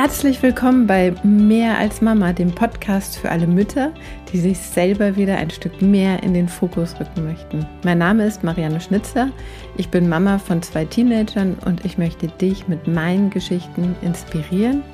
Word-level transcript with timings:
Herzlich 0.00 0.40
willkommen 0.44 0.86
bei 0.86 1.12
Mehr 1.24 1.76
als 1.76 2.00
Mama, 2.00 2.32
dem 2.32 2.54
Podcast 2.54 3.18
für 3.18 3.32
alle 3.32 3.48
Mütter, 3.48 3.92
die 4.32 4.38
sich 4.38 4.56
selber 4.56 5.16
wieder 5.16 5.36
ein 5.36 5.50
Stück 5.50 5.82
mehr 5.82 6.22
in 6.22 6.34
den 6.34 6.48
Fokus 6.48 6.94
rücken 7.00 7.24
möchten. 7.24 7.66
Mein 7.82 7.98
Name 7.98 8.24
ist 8.24 8.44
Marianne 8.44 8.80
Schnitzer, 8.80 9.32
ich 9.76 9.88
bin 9.88 10.08
Mama 10.08 10.38
von 10.38 10.62
zwei 10.62 10.84
Teenagern 10.84 11.56
und 11.64 11.84
ich 11.84 11.98
möchte 11.98 12.28
dich 12.28 12.68
mit 12.68 12.86
meinen 12.86 13.30
Geschichten 13.30 13.96
inspirieren 14.00 14.84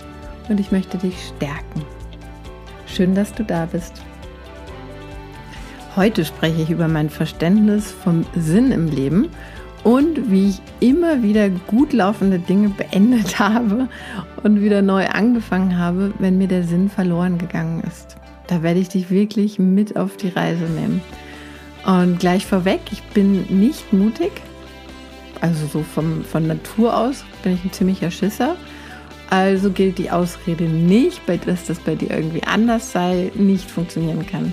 und 0.49 0.59
ich 0.59 0.73
möchte 0.73 0.97
dich 0.97 1.17
stärken. 1.37 1.83
Schön, 2.87 3.15
dass 3.15 3.35
du 3.35 3.45
da 3.45 3.67
bist. 3.67 4.01
Heute 5.97 6.25
spreche 6.25 6.63
ich 6.63 6.71
über 6.71 6.89
mein 6.89 7.11
Verständnis 7.11 7.91
vom 7.91 8.25
Sinn 8.35 8.73
im 8.73 8.89
Leben 8.89 9.29
und 9.85 10.31
wie 10.31 10.49
ich 10.49 10.63
immer 10.81 11.23
wieder 11.23 11.51
gut 11.51 11.93
laufende 11.93 12.39
Dinge 12.39 12.71
beendet 12.71 13.39
habe 13.39 13.89
und 14.43 14.61
wieder 14.61 14.83
neu 14.83 15.07
angefangen 15.07 15.79
habe, 15.79 16.13
wenn 16.19 16.39
mir 16.39 16.49
der 16.49 16.65
Sinn 16.65 16.89
verloren 16.89 17.39
gegangen 17.39 17.83
ist. 17.87 18.17
Da 18.47 18.63
werde 18.63 18.81
ich 18.81 18.89
dich 18.89 19.11
wirklich 19.11 19.59
mit 19.59 19.97
auf 19.97 20.17
die 20.17 20.29
Reise 20.29 20.65
nehmen. 20.65 21.01
Und 21.87 22.19
gleich 22.19 22.47
vorweg, 22.47 22.81
ich 22.91 23.03
bin 23.03 23.43
nicht 23.61 23.93
mutig. 23.93 24.33
Also 25.41 25.67
so 25.67 25.83
vom, 25.83 26.25
von 26.25 26.47
Natur 26.47 26.97
aus 26.97 27.25
bin 27.43 27.55
ich 27.55 27.65
ein 27.65 27.73
ziemlicher 27.73 28.11
Schisser. 28.11 28.57
Also 29.29 29.71
gilt 29.71 29.99
die 29.99 30.11
Ausrede 30.11 30.65
nicht, 30.65 31.21
dass 31.47 31.67
das 31.67 31.79
bei 31.81 31.95
dir 31.95 32.11
irgendwie 32.11 32.45
anders 32.45 32.93
sei, 32.93 33.31
nicht 33.35 33.71
funktionieren 33.71 34.27
kann. 34.27 34.53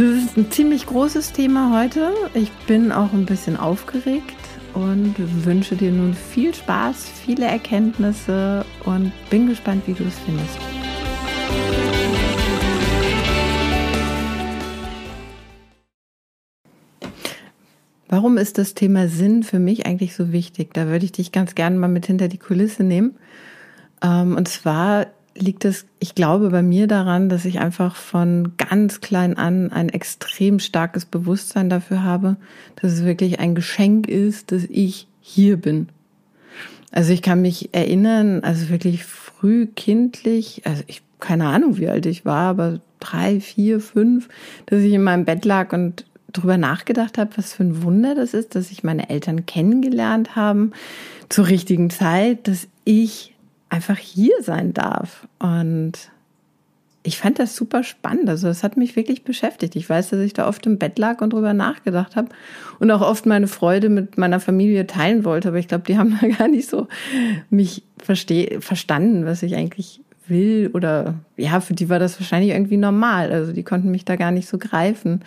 Das 0.00 0.08
ist 0.08 0.38
ein 0.38 0.50
ziemlich 0.50 0.86
großes 0.86 1.32
Thema 1.32 1.78
heute. 1.78 2.14
Ich 2.32 2.50
bin 2.66 2.90
auch 2.90 3.12
ein 3.12 3.26
bisschen 3.26 3.58
aufgeregt 3.58 4.34
und 4.72 5.14
wünsche 5.44 5.76
dir 5.76 5.92
nun 5.92 6.14
viel 6.14 6.54
Spaß, 6.54 7.04
viele 7.22 7.44
Erkenntnisse 7.44 8.64
und 8.86 9.12
bin 9.28 9.46
gespannt, 9.46 9.82
wie 9.84 9.92
du 9.92 10.04
es 10.04 10.18
findest. 10.20 10.58
Warum 18.08 18.38
ist 18.38 18.56
das 18.56 18.72
Thema 18.72 19.06
Sinn 19.06 19.42
für 19.42 19.58
mich 19.58 19.84
eigentlich 19.84 20.16
so 20.16 20.32
wichtig? 20.32 20.72
Da 20.72 20.86
würde 20.86 21.04
ich 21.04 21.12
dich 21.12 21.30
ganz 21.30 21.54
gerne 21.54 21.76
mal 21.76 21.88
mit 21.88 22.06
hinter 22.06 22.28
die 22.28 22.38
Kulisse 22.38 22.84
nehmen. 22.84 23.18
Ähm, 24.02 24.34
und 24.34 24.48
zwar 24.48 25.08
liegt 25.34 25.64
es, 25.64 25.86
ich 25.98 26.14
glaube, 26.14 26.50
bei 26.50 26.62
mir 26.62 26.86
daran, 26.86 27.28
dass 27.28 27.44
ich 27.44 27.60
einfach 27.60 27.96
von 27.96 28.52
ganz 28.56 29.00
klein 29.00 29.36
an 29.36 29.72
ein 29.72 29.88
extrem 29.88 30.58
starkes 30.58 31.04
Bewusstsein 31.04 31.70
dafür 31.70 32.02
habe, 32.02 32.36
dass 32.80 32.92
es 32.92 33.04
wirklich 33.04 33.40
ein 33.40 33.54
Geschenk 33.54 34.08
ist, 34.08 34.52
dass 34.52 34.64
ich 34.64 35.06
hier 35.20 35.56
bin. 35.56 35.88
Also 36.92 37.12
ich 37.12 37.22
kann 37.22 37.42
mich 37.42 37.72
erinnern, 37.72 38.42
also 38.42 38.68
wirklich 38.68 39.04
früh 39.04 39.66
kindlich, 39.66 40.62
also 40.64 40.82
ich 40.86 41.02
keine 41.20 41.46
Ahnung, 41.46 41.76
wie 41.76 41.88
alt 41.88 42.06
ich 42.06 42.24
war, 42.24 42.48
aber 42.48 42.80
drei, 42.98 43.40
vier, 43.40 43.80
fünf, 43.80 44.28
dass 44.66 44.80
ich 44.80 44.92
in 44.92 45.02
meinem 45.02 45.24
Bett 45.24 45.44
lag 45.44 45.72
und 45.72 46.06
drüber 46.32 46.56
nachgedacht 46.56 47.18
habe, 47.18 47.36
was 47.36 47.52
für 47.52 47.64
ein 47.64 47.82
Wunder 47.82 48.14
das 48.14 48.34
ist, 48.34 48.54
dass 48.54 48.70
ich 48.70 48.82
meine 48.82 49.10
Eltern 49.10 49.46
kennengelernt 49.46 50.36
haben 50.36 50.72
zur 51.28 51.48
richtigen 51.48 51.90
Zeit, 51.90 52.48
dass 52.48 52.68
ich 52.84 53.34
einfach 53.70 53.96
hier 53.96 54.34
sein 54.42 54.74
darf. 54.74 55.26
Und 55.38 56.10
ich 57.02 57.18
fand 57.18 57.38
das 57.38 57.56
super 57.56 57.82
spannend. 57.82 58.28
Also 58.28 58.48
das 58.48 58.62
hat 58.62 58.76
mich 58.76 58.94
wirklich 58.94 59.24
beschäftigt. 59.24 59.74
Ich 59.74 59.88
weiß, 59.88 60.10
dass 60.10 60.20
ich 60.20 60.34
da 60.34 60.46
oft 60.46 60.66
im 60.66 60.76
Bett 60.78 60.98
lag 60.98 61.22
und 61.22 61.32
drüber 61.32 61.54
nachgedacht 61.54 62.14
habe 62.14 62.28
und 62.78 62.90
auch 62.90 63.00
oft 63.00 63.24
meine 63.24 63.46
Freude 63.46 63.88
mit 63.88 64.18
meiner 64.18 64.38
Familie 64.38 64.86
teilen 64.86 65.24
wollte. 65.24 65.48
Aber 65.48 65.58
ich 65.58 65.68
glaube, 65.68 65.84
die 65.86 65.96
haben 65.96 66.18
da 66.20 66.28
gar 66.28 66.48
nicht 66.48 66.68
so 66.68 66.88
mich 67.48 67.82
versteh 67.96 68.58
verstanden, 68.60 69.24
was 69.24 69.42
ich 69.42 69.54
eigentlich 69.54 70.02
will. 70.26 70.70
Oder 70.74 71.14
ja, 71.38 71.60
für 71.60 71.74
die 71.74 71.88
war 71.88 71.98
das 71.98 72.20
wahrscheinlich 72.20 72.50
irgendwie 72.50 72.76
normal. 72.76 73.32
Also 73.32 73.52
die 73.52 73.62
konnten 73.62 73.90
mich 73.90 74.04
da 74.04 74.16
gar 74.16 74.30
nicht 74.30 74.48
so 74.48 74.58
greifen. 74.58 75.22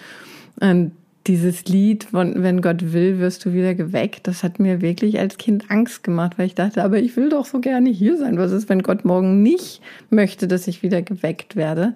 Und 0.59 0.91
dieses 1.27 1.65
Lied 1.65 2.05
von 2.05 2.43
Wenn 2.43 2.61
Gott 2.61 2.91
will, 2.91 3.19
wirst 3.19 3.45
du 3.45 3.53
wieder 3.53 3.75
geweckt, 3.75 4.27
das 4.27 4.43
hat 4.43 4.59
mir 4.59 4.81
wirklich 4.81 5.19
als 5.19 5.37
Kind 5.37 5.71
Angst 5.71 6.03
gemacht, 6.03 6.37
weil 6.37 6.47
ich 6.47 6.55
dachte, 6.55 6.83
aber 6.83 6.99
ich 6.99 7.15
will 7.15 7.29
doch 7.29 7.45
so 7.45 7.59
gerne 7.59 7.89
hier 7.89 8.17
sein. 8.17 8.37
Was 8.37 8.51
ist, 8.51 8.67
wenn 8.67 8.83
Gott 8.83 9.05
morgen 9.05 9.41
nicht 9.41 9.81
möchte, 10.09 10.47
dass 10.47 10.67
ich 10.67 10.83
wieder 10.83 11.01
geweckt 11.01 11.55
werde? 11.55 11.95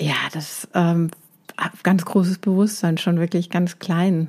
Ja, 0.00 0.16
das 0.32 0.68
ähm, 0.74 1.10
ganz 1.82 2.04
großes 2.04 2.38
Bewusstsein, 2.38 2.98
schon 2.98 3.20
wirklich 3.20 3.48
ganz 3.48 3.78
klein. 3.78 4.28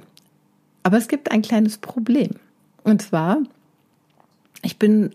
Aber 0.83 0.97
es 0.97 1.07
gibt 1.07 1.31
ein 1.31 1.41
kleines 1.41 1.77
Problem. 1.79 2.31
Und 2.83 3.01
zwar, 3.01 3.39
ich 4.61 4.77
bin 4.77 5.11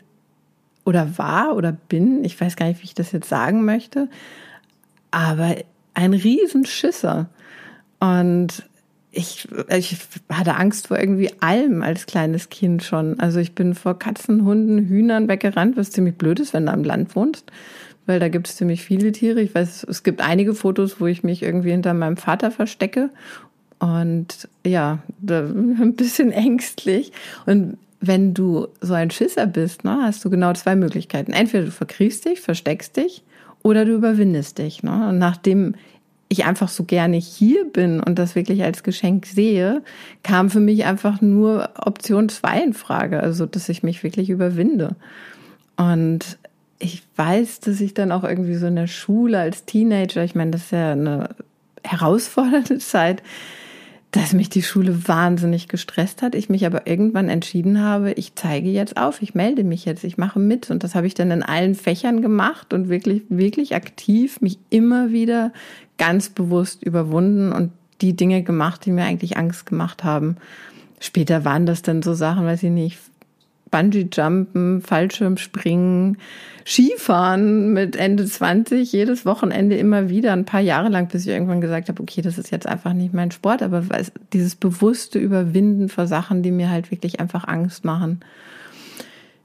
oder 0.84 1.16
war 1.16 1.54
oder 1.56 1.72
bin, 1.72 2.25
ich 2.25 2.38
weiß 2.38 2.56
gar 2.56 2.66
nicht, 2.66 2.81
wie 2.81 2.87
ich 2.87 2.94
das 2.94 3.12
jetzt 3.12 3.28
sagen 3.28 3.64
möchte, 3.64 4.09
aber 5.12 5.56
ein 5.94 6.14
Riesenschisser. 6.14 7.28
Und 8.00 8.64
ich, 9.12 9.46
ich 9.68 9.96
hatte 10.30 10.56
Angst 10.56 10.88
vor 10.88 10.98
irgendwie 10.98 11.30
allem 11.40 11.82
als 11.82 12.06
kleines 12.06 12.48
Kind 12.48 12.82
schon. 12.82 13.20
Also 13.20 13.40
ich 13.40 13.54
bin 13.54 13.74
vor 13.74 13.98
Katzen, 13.98 14.44
Hunden, 14.44 14.88
Hühnern 14.88 15.28
weggerannt, 15.28 15.76
was 15.76 15.90
ziemlich 15.90 16.16
blöd 16.16 16.40
ist, 16.40 16.54
wenn 16.54 16.66
du 16.66 16.72
am 16.72 16.82
Land 16.82 17.14
wohnst, 17.14 17.52
weil 18.06 18.18
da 18.20 18.28
gibt 18.28 18.48
es 18.48 18.56
ziemlich 18.56 18.82
viele 18.82 19.12
Tiere. 19.12 19.42
Ich 19.42 19.54
weiß, 19.54 19.84
es 19.84 20.02
gibt 20.02 20.22
einige 20.22 20.54
Fotos, 20.54 20.98
wo 20.98 21.06
ich 21.06 21.22
mich 21.22 21.42
irgendwie 21.42 21.70
hinter 21.70 21.92
meinem 21.92 22.16
Vater 22.16 22.50
verstecke 22.50 23.10
und 23.78 24.48
ja, 24.66 25.00
ein 25.28 25.94
bisschen 25.94 26.32
ängstlich. 26.32 27.12
Und 27.44 27.76
wenn 28.00 28.32
du 28.32 28.68
so 28.80 28.94
ein 28.94 29.10
Schisser 29.10 29.46
bist, 29.46 29.84
ne, 29.84 29.98
hast 30.02 30.24
du 30.24 30.30
genau 30.30 30.54
zwei 30.54 30.74
Möglichkeiten. 30.74 31.32
Entweder 31.32 31.66
du 31.66 31.70
verkriechst 31.70 32.24
dich, 32.24 32.40
versteckst 32.40 32.96
dich 32.96 33.22
oder 33.62 33.84
du 33.84 33.92
überwindest 33.92 34.58
dich. 34.58 34.82
Ne? 34.82 35.08
Und 35.10 35.18
nachdem 35.18 35.74
ich 36.32 36.44
einfach 36.44 36.69
so 36.69 36.84
gerne 36.84 37.16
hier 37.16 37.65
bin 37.65 38.00
und 38.00 38.19
das 38.19 38.34
wirklich 38.34 38.62
als 38.65 38.82
Geschenk 38.82 39.26
sehe, 39.26 39.82
kam 40.22 40.50
für 40.50 40.60
mich 40.60 40.84
einfach 40.84 41.20
nur 41.20 41.70
Option 41.78 42.28
2 42.28 42.62
in 42.62 42.75
Frage, 42.75 43.20
also 43.20 43.47
dass 43.47 43.69
ich 43.69 43.82
mich 43.82 44.03
wirklich 44.03 44.31
überwinde. 44.31 44.97
Und 45.76 46.38
ich 46.78 47.03
weiß, 47.16 47.60
dass 47.60 47.81
ich 47.81 47.94
dann 47.94 48.12
auch 48.12 48.25
irgendwie 48.25 48.56
so 48.56 48.66
in 48.66 48.76
der 48.76 48.87
Schule 48.87 49.38
als 49.38 49.65
Teenager, 49.66 50.25
ich 50.25 50.34
meine, 50.34 50.53
das 50.53 50.62
ist 50.62 50.72
ja 50.72 50.93
eine 50.93 51.28
herausfordernde 51.84 52.78
Zeit, 52.81 53.22
dass 54.12 54.34
mich 54.34 54.50
die 54.50 54.62
Schule 54.62 55.08
wahnsinnig 55.08 55.68
gestresst 55.68 56.20
hat. 56.20 56.34
Ich 56.34 56.50
mich 56.50 56.66
aber 56.66 56.86
irgendwann 56.86 57.30
entschieden 57.30 57.80
habe, 57.80 58.12
ich 58.12 58.34
zeige 58.34 58.68
jetzt 58.68 58.98
auf, 58.98 59.22
ich 59.22 59.34
melde 59.34 59.64
mich 59.64 59.86
jetzt, 59.86 60.04
ich 60.04 60.18
mache 60.18 60.38
mit. 60.38 60.70
Und 60.70 60.84
das 60.84 60.94
habe 60.94 61.06
ich 61.06 61.14
dann 61.14 61.30
in 61.30 61.42
allen 61.42 61.74
Fächern 61.74 62.20
gemacht 62.20 62.74
und 62.74 62.90
wirklich, 62.90 63.22
wirklich 63.30 63.74
aktiv 63.74 64.42
mich 64.42 64.58
immer 64.68 65.12
wieder 65.12 65.50
ganz 65.96 66.28
bewusst 66.28 66.82
überwunden 66.82 67.52
und 67.52 67.72
die 68.02 68.14
Dinge 68.14 68.42
gemacht, 68.42 68.84
die 68.84 68.90
mir 68.90 69.04
eigentlich 69.04 69.38
Angst 69.38 69.64
gemacht 69.64 70.04
haben. 70.04 70.36
Später 71.00 71.46
waren 71.46 71.64
das 71.64 71.80
dann 71.80 72.02
so 72.02 72.12
Sachen, 72.12 72.44
weiß 72.44 72.64
ich 72.64 72.70
nicht, 72.70 72.98
Bungee-Jumpen, 73.72 74.82
Fallschirmspringen, 74.82 76.18
Skifahren 76.64 77.72
mit 77.72 77.96
Ende 77.96 78.24
20, 78.24 78.92
jedes 78.92 79.26
Wochenende 79.26 79.76
immer 79.76 80.08
wieder, 80.08 80.32
ein 80.32 80.44
paar 80.44 80.60
Jahre 80.60 80.88
lang, 80.88 81.08
bis 81.08 81.26
ich 81.26 81.32
irgendwann 81.32 81.60
gesagt 81.60 81.88
habe, 81.88 82.00
okay, 82.00 82.22
das 82.22 82.38
ist 82.38 82.52
jetzt 82.52 82.68
einfach 82.68 82.92
nicht 82.92 83.12
mein 83.12 83.32
Sport, 83.32 83.62
aber 83.62 83.82
dieses 84.32 84.54
bewusste 84.54 85.18
Überwinden 85.18 85.88
vor 85.88 86.06
Sachen, 86.06 86.44
die 86.44 86.52
mir 86.52 86.70
halt 86.70 86.92
wirklich 86.92 87.18
einfach 87.18 87.48
Angst 87.48 87.84
machen. 87.84 88.20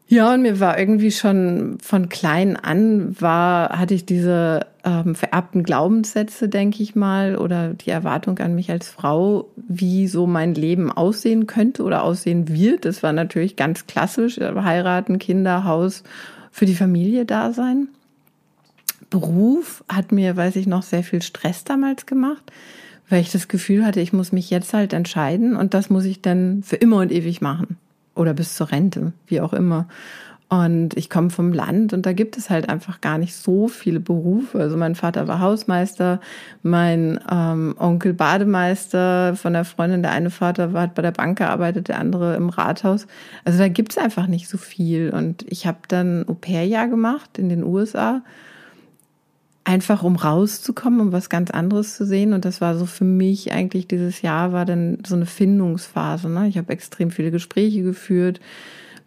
Ja, 0.10 0.34
und 0.34 0.42
mir 0.42 0.62
war 0.62 0.80
irgendwie 0.80 1.12
schon 1.12 1.80
von 1.82 2.08
klein 2.08 2.56
an 2.56 3.20
war, 3.20 3.78
hatte 3.78 3.94
ich 3.94 4.06
diese 4.06 4.66
ähm, 4.86 5.16
vererbten 5.16 5.64
Glaubenssätze, 5.64 6.48
denke 6.48 6.82
ich 6.82 6.96
mal, 6.96 7.36
oder 7.36 7.74
die 7.74 7.90
Erwartung 7.90 8.40
an 8.40 8.56
mich 8.56 8.72
als 8.72 8.88
Frau, 8.88 9.50
wie 9.58 10.08
so 10.08 10.26
mein 10.26 10.56
Leben 10.56 10.90
aussehen 10.94 11.46
könnte 11.46 11.84
oder 11.84 12.04
aussehen 12.04 12.48
wird. 12.48 12.86
Das 12.86 13.04
war 13.04 13.12
natürlich 13.12 13.58
ganz 13.58 13.86
klassisch, 13.86 14.38
äh, 14.38 14.54
heiraten, 14.56 15.20
Kinder, 15.20 15.66
Haus, 15.66 16.04
für 16.52 16.66
die 16.66 16.76
Familie 16.76 17.26
da 17.26 17.52
sein. 17.52 17.90
Beruf 19.10 19.84
hat 19.90 20.14
mir, 20.14 20.38
weiß 20.38 20.56
ich 20.56 20.68
noch, 20.68 20.84
sehr 20.84 21.04
viel 21.04 21.22
Stress 21.22 21.66
damals 21.66 22.06
gemacht, 22.06 22.44
weil 23.10 23.20
ich 23.20 23.32
das 23.34 23.50
Gefühl 23.50 23.86
hatte, 23.86 24.00
ich 24.00 24.14
muss 24.14 24.32
mich 24.32 24.50
jetzt 24.52 24.74
halt 24.74 24.94
entscheiden 24.94 25.58
und 25.58 25.74
das 25.74 25.90
muss 25.90 26.06
ich 26.06 26.22
dann 26.22 26.64
für 26.64 26.78
immer 26.78 26.98
und 26.98 27.12
ewig 27.12 27.42
machen 27.42 27.78
oder 28.18 28.34
bis 28.34 28.56
zur 28.56 28.72
Rente, 28.72 29.14
wie 29.28 29.42
auch 29.42 29.54
immer. 29.54 29.88
Und 30.50 30.96
ich 30.96 31.10
komme 31.10 31.30
vom 31.30 31.52
Land 31.52 31.92
und 31.92 32.06
da 32.06 32.14
gibt 32.14 32.38
es 32.38 32.50
halt 32.50 32.70
einfach 32.70 33.02
gar 33.02 33.18
nicht 33.18 33.36
so 33.36 33.68
viele 33.68 34.00
Berufe. 34.00 34.60
Also 34.60 34.78
mein 34.78 34.96
Vater 34.96 35.28
war 35.28 35.42
Hausmeister, 35.42 36.22
mein 36.64 37.20
ähm, 37.30 37.76
Onkel 37.78 38.14
Bademeister 38.14 39.36
von 39.36 39.52
der 39.52 39.66
Freundin, 39.66 40.04
der 40.04 40.12
eine 40.12 40.30
Vater 40.30 40.72
war, 40.72 40.84
hat 40.84 40.96
bei 40.96 41.02
der 41.02 41.12
Bank 41.12 41.38
gearbeitet, 41.40 41.90
der 41.90 42.00
andere 42.00 42.38
im 42.38 42.48
Rathaus. 42.48 43.08
Also 43.44 43.60
da 43.60 43.68
gibt 43.68 43.92
es 43.92 43.98
einfach 43.98 44.28
nicht 44.28 44.48
so 44.48 44.58
viel. 44.58 45.10
Und 45.10 45.46
ich 45.52 45.68
habe 45.68 45.80
dann 45.90 46.26
Au-pair-Jahr 46.30 46.88
gemacht 46.88 47.38
in 47.38 47.50
den 47.50 47.66
USA 47.66 48.22
einfach 49.68 50.02
um 50.02 50.16
rauszukommen, 50.16 51.02
um 51.02 51.12
was 51.12 51.30
ganz 51.30 51.52
anderes 51.52 51.98
zu 51.98 52.06
sehen. 52.06 52.32
Und 52.32 52.46
das 52.46 52.62
war 52.62 52.78
so 52.78 52.86
für 52.86 53.04
mich 53.04 53.52
eigentlich 53.52 53.86
dieses 53.86 54.22
Jahr 54.22 54.54
war 54.54 54.64
dann 54.66 55.00
so 55.06 55.16
eine 55.16 55.26
Findungsphase. 55.26 56.30
Ne? 56.30 56.48
Ich 56.48 56.58
habe 56.58 56.72
extrem 56.72 57.12
viele 57.12 57.32
Gespräche 57.32 57.84
geführt 57.84 58.40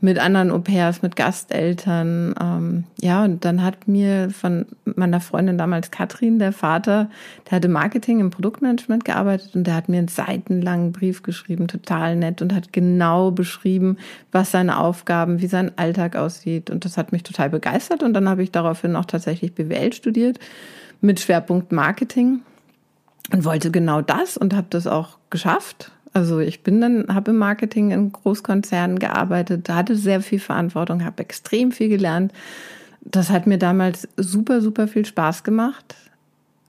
mit 0.02 0.18
anderen 0.18 0.50
Au-pairs, 0.50 1.02
mit 1.02 1.14
Gasteltern. 1.14 2.34
Ähm, 2.40 2.84
ja, 3.00 3.24
und 3.24 3.44
dann 3.44 3.62
hat 3.62 3.86
mir 3.86 4.30
von 4.30 4.66
meiner 4.84 5.20
Freundin 5.20 5.58
damals 5.58 5.90
Katrin, 5.90 6.38
der 6.38 6.52
Vater, 6.52 7.10
der 7.46 7.56
hatte 7.56 7.68
Marketing 7.68 8.20
im 8.20 8.30
Produktmanagement 8.30 9.04
gearbeitet 9.04 9.54
und 9.54 9.66
der 9.66 9.74
hat 9.74 9.88
mir 9.88 9.98
einen 9.98 10.08
seitenlangen 10.08 10.92
Brief 10.92 11.22
geschrieben, 11.22 11.68
total 11.68 12.16
nett 12.16 12.40
und 12.40 12.54
hat 12.54 12.72
genau 12.72 13.30
beschrieben, 13.30 13.98
was 14.32 14.50
seine 14.50 14.78
Aufgaben, 14.78 15.40
wie 15.42 15.48
sein 15.48 15.72
Alltag 15.76 16.16
aussieht. 16.16 16.70
Und 16.70 16.84
das 16.84 16.96
hat 16.96 17.12
mich 17.12 17.22
total 17.22 17.50
begeistert. 17.50 18.02
Und 18.02 18.14
dann 18.14 18.28
habe 18.28 18.42
ich 18.42 18.50
daraufhin 18.50 18.96
auch 18.96 19.04
tatsächlich 19.04 19.54
BWL 19.54 19.92
studiert 19.92 20.38
mit 21.02 21.20
Schwerpunkt 21.20 21.72
Marketing 21.72 22.40
und 23.32 23.44
wollte 23.44 23.70
genau 23.70 24.00
das 24.00 24.36
und 24.36 24.54
habe 24.54 24.66
das 24.70 24.86
auch 24.86 25.18
geschafft 25.28 25.92
also 26.12 26.40
ich 26.40 26.62
bin 26.62 26.80
dann, 26.80 27.06
habe 27.14 27.30
im 27.30 27.38
Marketing 27.38 27.92
in 27.92 28.12
Großkonzernen 28.12 28.98
gearbeitet, 28.98 29.68
hatte 29.68 29.96
sehr 29.96 30.20
viel 30.20 30.40
Verantwortung, 30.40 31.04
habe 31.04 31.22
extrem 31.22 31.70
viel 31.72 31.88
gelernt. 31.88 32.32
Das 33.00 33.30
hat 33.30 33.46
mir 33.46 33.58
damals 33.58 34.08
super, 34.16 34.60
super 34.60 34.88
viel 34.88 35.06
Spaß 35.06 35.44
gemacht. 35.44 35.94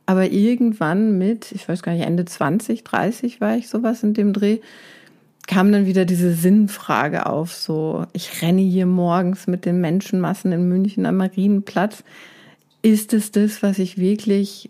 Aber 0.05 0.31
irgendwann 0.31 1.17
mit, 1.17 1.51
ich 1.51 1.67
weiß 1.67 1.83
gar 1.83 1.93
nicht, 1.93 2.05
Ende 2.05 2.25
20, 2.25 2.83
30 2.83 3.41
war 3.41 3.55
ich 3.55 3.69
sowas 3.69 4.03
in 4.03 4.13
dem 4.13 4.33
Dreh, 4.33 4.59
kam 5.47 5.71
dann 5.71 5.85
wieder 5.85 6.05
diese 6.05 6.33
Sinnfrage 6.33 7.25
auf. 7.25 7.53
So, 7.53 8.05
ich 8.13 8.41
renne 8.41 8.61
hier 8.61 8.85
morgens 8.85 9.47
mit 9.47 9.65
den 9.65 9.81
Menschenmassen 9.81 10.51
in 10.51 10.67
München 10.67 11.05
am 11.05 11.17
Marienplatz. 11.17 12.03
Ist 12.81 13.13
es 13.13 13.31
das, 13.31 13.63
was 13.63 13.79
ich 13.79 13.97
wirklich 13.97 14.69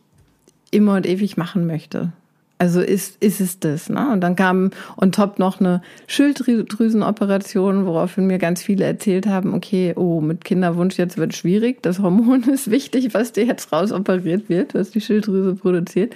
immer 0.70 0.96
und 0.96 1.06
ewig 1.06 1.38
machen 1.38 1.66
möchte? 1.66 2.14
Also 2.62 2.80
ist, 2.80 3.18
ist 3.24 3.42
es 3.42 3.58
das. 3.58 3.90
Ne? 3.90 4.12
Und 4.12 4.22
dann 4.22 4.36
kam 4.36 4.70
on 4.96 5.12
top 5.12 5.40
noch 5.40 5.60
eine 5.60 5.82
Schilddrüsenoperation, 6.06 7.88
woraufhin 7.88 8.28
mir 8.28 8.38
ganz 8.38 8.62
viele 8.62 8.86
erzählt 8.86 9.26
haben, 9.26 9.56
okay, 9.56 9.94
oh, 9.96 10.22
mit 10.22 10.46
Kinderwunsch 10.46 11.00
jetzt 11.00 11.18
wird 11.18 11.34
schwierig. 11.36 11.82
Das 11.82 11.98
Hormon 11.98 12.44
ist 12.54 12.70
wichtig, 12.70 13.16
was 13.16 13.32
dir 13.32 13.46
jetzt 13.46 13.72
rausoperiert 13.72 14.48
wird, 14.48 14.76
was 14.76 14.92
die 14.92 15.02
Schilddrüse 15.02 15.56
produziert. 15.56 16.16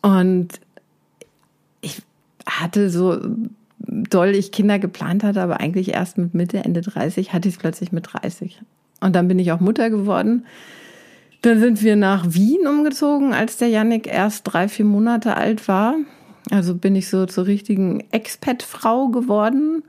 Und 0.00 0.48
ich 1.82 2.00
hatte 2.46 2.88
so 2.88 3.20
doll 3.78 4.28
ich 4.28 4.52
Kinder 4.52 4.78
geplant 4.78 5.22
hatte, 5.22 5.42
aber 5.42 5.60
eigentlich 5.60 5.92
erst 5.92 6.16
mit 6.16 6.32
Mitte, 6.32 6.64
Ende 6.64 6.80
30, 6.80 7.34
hatte 7.34 7.48
ich 7.48 7.56
es 7.56 7.60
plötzlich 7.60 7.92
mit 7.92 8.08
30. 8.10 8.58
Und 9.00 9.14
dann 9.14 9.28
bin 9.28 9.38
ich 9.38 9.52
auch 9.52 9.60
Mutter 9.60 9.90
geworden 9.90 10.46
dann 11.42 11.58
sind 11.58 11.82
wir 11.82 11.96
nach 11.96 12.24
Wien 12.28 12.66
umgezogen, 12.68 13.34
als 13.34 13.56
der 13.56 13.68
Yannick 13.68 14.06
erst 14.06 14.44
drei, 14.44 14.68
vier 14.68 14.84
Monate 14.84 15.36
alt 15.36 15.66
war. 15.66 15.96
Also 16.50 16.76
bin 16.76 16.94
ich 16.94 17.08
so 17.08 17.26
zur 17.26 17.46
richtigen 17.46 18.04
Expat-Frau 18.12 19.08
geworden. 19.08 19.82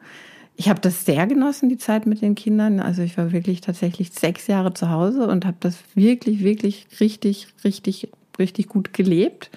Ich 0.55 0.69
habe 0.69 0.81
das 0.81 1.05
sehr 1.05 1.27
genossen, 1.27 1.69
die 1.69 1.77
Zeit 1.77 2.05
mit 2.07 2.21
den 2.21 2.35
Kindern. 2.35 2.79
Also 2.79 3.03
ich 3.03 3.17
war 3.17 3.31
wirklich 3.31 3.61
tatsächlich 3.61 4.11
sechs 4.11 4.47
Jahre 4.47 4.73
zu 4.73 4.89
Hause 4.89 5.27
und 5.27 5.45
habe 5.45 5.57
das 5.59 5.77
wirklich, 5.93 6.43
wirklich 6.43 6.87
richtig, 6.99 7.47
richtig, 7.63 8.09
richtig 8.39 8.67
gut 8.67 8.93
gelebt. 8.93 9.51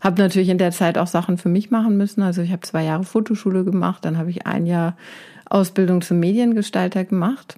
Habe 0.00 0.22
natürlich 0.22 0.48
in 0.48 0.58
der 0.58 0.70
Zeit 0.70 0.98
auch 0.98 1.06
Sachen 1.08 1.36
für 1.36 1.48
mich 1.48 1.70
machen 1.70 1.96
müssen. 1.96 2.22
Also 2.22 2.42
ich 2.42 2.52
habe 2.52 2.62
zwei 2.62 2.84
Jahre 2.84 3.04
Fotoschule 3.04 3.64
gemacht, 3.64 4.04
dann 4.04 4.18
habe 4.18 4.30
ich 4.30 4.46
ein 4.46 4.66
Jahr 4.66 4.96
Ausbildung 5.46 6.00
zum 6.00 6.20
Mediengestalter 6.20 7.04
gemacht. 7.04 7.56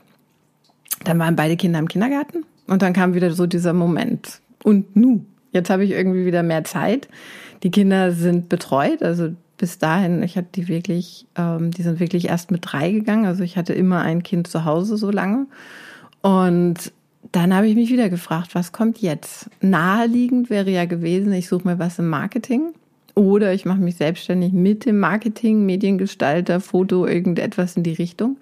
Dann 1.04 1.18
waren 1.18 1.36
beide 1.36 1.56
Kinder 1.56 1.78
im 1.78 1.88
Kindergarten 1.88 2.44
und 2.66 2.82
dann 2.82 2.92
kam 2.92 3.14
wieder 3.14 3.32
so 3.32 3.46
dieser 3.46 3.72
Moment. 3.72 4.40
Und 4.62 4.96
nu, 4.96 5.24
jetzt 5.52 5.70
habe 5.70 5.84
ich 5.84 5.90
irgendwie 5.90 6.26
wieder 6.26 6.42
mehr 6.42 6.64
Zeit. 6.64 7.08
Die 7.62 7.70
Kinder 7.70 8.12
sind 8.12 8.48
betreut, 8.48 9.02
also 9.02 9.30
bis 9.62 9.78
dahin, 9.78 10.22
ich 10.24 10.36
hatte 10.36 10.48
die 10.56 10.66
wirklich, 10.66 11.26
ähm, 11.36 11.70
die 11.70 11.82
sind 11.82 12.00
wirklich 12.00 12.28
erst 12.28 12.50
mit 12.50 12.62
drei 12.64 12.90
gegangen. 12.90 13.26
Also 13.26 13.44
ich 13.44 13.56
hatte 13.56 13.72
immer 13.72 14.00
ein 14.00 14.24
Kind 14.24 14.48
zu 14.48 14.64
Hause 14.64 14.96
so 14.96 15.10
lange. 15.10 15.46
Und 16.20 16.92
dann 17.30 17.54
habe 17.54 17.68
ich 17.68 17.76
mich 17.76 17.90
wieder 17.90 18.08
gefragt, 18.08 18.56
was 18.56 18.72
kommt 18.72 18.98
jetzt? 18.98 19.48
Naheliegend 19.60 20.50
wäre 20.50 20.70
ja 20.70 20.84
gewesen, 20.84 21.32
ich 21.32 21.46
suche 21.46 21.68
mir 21.68 21.78
was 21.78 22.00
im 22.00 22.08
Marketing. 22.08 22.72
Oder 23.14 23.52
ich 23.52 23.64
mache 23.64 23.80
mich 23.80 23.96
selbstständig 23.96 24.52
mit 24.52 24.84
dem 24.84 24.98
Marketing, 24.98 25.64
Mediengestalter, 25.64 26.60
Foto, 26.60 27.06
irgendetwas 27.06 27.76
in 27.76 27.82
die 27.82 27.92
Richtung. 27.92 28.38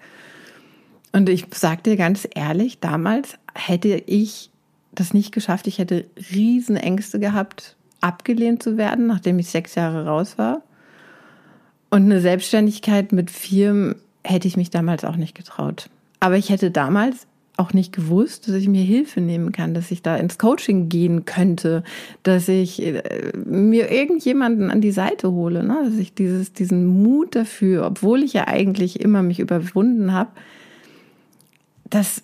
Und 1.11 1.29
ich 1.29 1.45
sag 1.53 1.83
dir 1.83 1.97
ganz 1.97 2.27
ehrlich, 2.33 2.79
damals 2.79 3.37
hätte 3.53 4.01
ich 4.05 4.49
das 4.93 5.13
nicht 5.13 5.33
geschafft. 5.33 5.67
Ich 5.67 5.77
hätte 5.77 6.05
Riesenängste 6.33 7.19
gehabt, 7.19 7.75
abgelehnt 7.99 8.63
zu 8.63 8.77
werden, 8.77 9.07
nachdem 9.07 9.39
ich 9.39 9.49
sechs 9.49 9.75
Jahre 9.75 10.05
raus 10.05 10.37
war. 10.37 10.61
Und 11.89 12.03
eine 12.03 12.21
Selbstständigkeit 12.21 13.11
mit 13.11 13.29
Firmen 13.29 13.95
hätte 14.23 14.47
ich 14.47 14.57
mich 14.57 14.69
damals 14.69 15.03
auch 15.03 15.17
nicht 15.17 15.35
getraut. 15.35 15.89
Aber 16.19 16.37
ich 16.37 16.49
hätte 16.49 16.71
damals 16.71 17.27
auch 17.57 17.73
nicht 17.73 17.93
gewusst, 17.93 18.47
dass 18.47 18.55
ich 18.55 18.69
mir 18.69 18.83
Hilfe 18.83 19.21
nehmen 19.21 19.51
kann, 19.51 19.73
dass 19.73 19.91
ich 19.91 20.01
da 20.01 20.15
ins 20.15 20.37
Coaching 20.37 20.89
gehen 20.89 21.25
könnte, 21.25 21.83
dass 22.23 22.47
ich 22.47 22.81
äh, 22.81 23.33
mir 23.45 23.91
irgendjemanden 23.91 24.71
an 24.71 24.81
die 24.81 24.91
Seite 24.91 25.31
hole, 25.31 25.63
ne? 25.63 25.81
dass 25.83 25.97
ich 25.97 26.13
dieses, 26.13 26.53
diesen 26.53 26.85
Mut 26.87 27.35
dafür, 27.35 27.85
obwohl 27.85 28.23
ich 28.23 28.33
ja 28.33 28.47
eigentlich 28.47 28.99
immer 29.01 29.21
mich 29.21 29.39
überwunden 29.39 30.13
habe, 30.13 30.31
das 31.91 32.23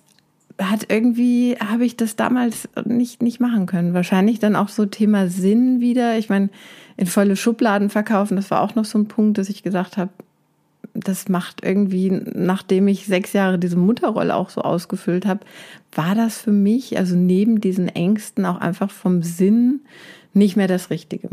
hat 0.60 0.88
irgendwie, 0.90 1.56
habe 1.60 1.86
ich 1.86 1.98
das 1.98 2.16
damals 2.16 2.68
nicht, 2.84 3.22
nicht 3.22 3.40
machen 3.40 3.68
können. 3.68 3.94
Wahrscheinlich 3.94 4.40
dann 4.40 4.56
auch 4.56 4.70
so 4.70 4.86
Thema 4.86 5.28
Sinn 5.28 5.80
wieder. 5.82 6.18
Ich 6.18 6.30
meine, 6.30 6.50
in 6.96 7.06
volle 7.06 7.36
Schubladen 7.36 7.92
verkaufen, 7.92 8.36
das 8.36 8.50
war 8.50 8.62
auch 8.62 8.74
noch 8.74 8.86
so 8.86 8.98
ein 8.98 9.08
Punkt, 9.08 9.38
dass 9.38 9.50
ich 9.50 9.62
gesagt 9.62 9.98
habe, 9.98 10.10
das 10.96 11.30
macht 11.30 11.64
irgendwie, 11.64 12.10
nachdem 12.10 12.88
ich 12.88 13.06
sechs 13.06 13.34
Jahre 13.34 13.60
diese 13.60 13.78
Mutterrolle 13.78 14.36
auch 14.36 14.50
so 14.50 14.62
ausgefüllt 14.62 15.28
habe, 15.28 15.42
war 15.94 16.16
das 16.16 16.40
für 16.40 16.52
mich, 16.52 16.98
also 16.98 17.16
neben 17.16 17.62
diesen 17.62 17.88
Ängsten 17.88 18.46
auch 18.46 18.60
einfach 18.60 18.90
vom 18.90 19.22
Sinn 19.22 19.82
nicht 20.34 20.58
mehr 20.58 20.68
das 20.68 20.90
Richtige. 20.90 21.30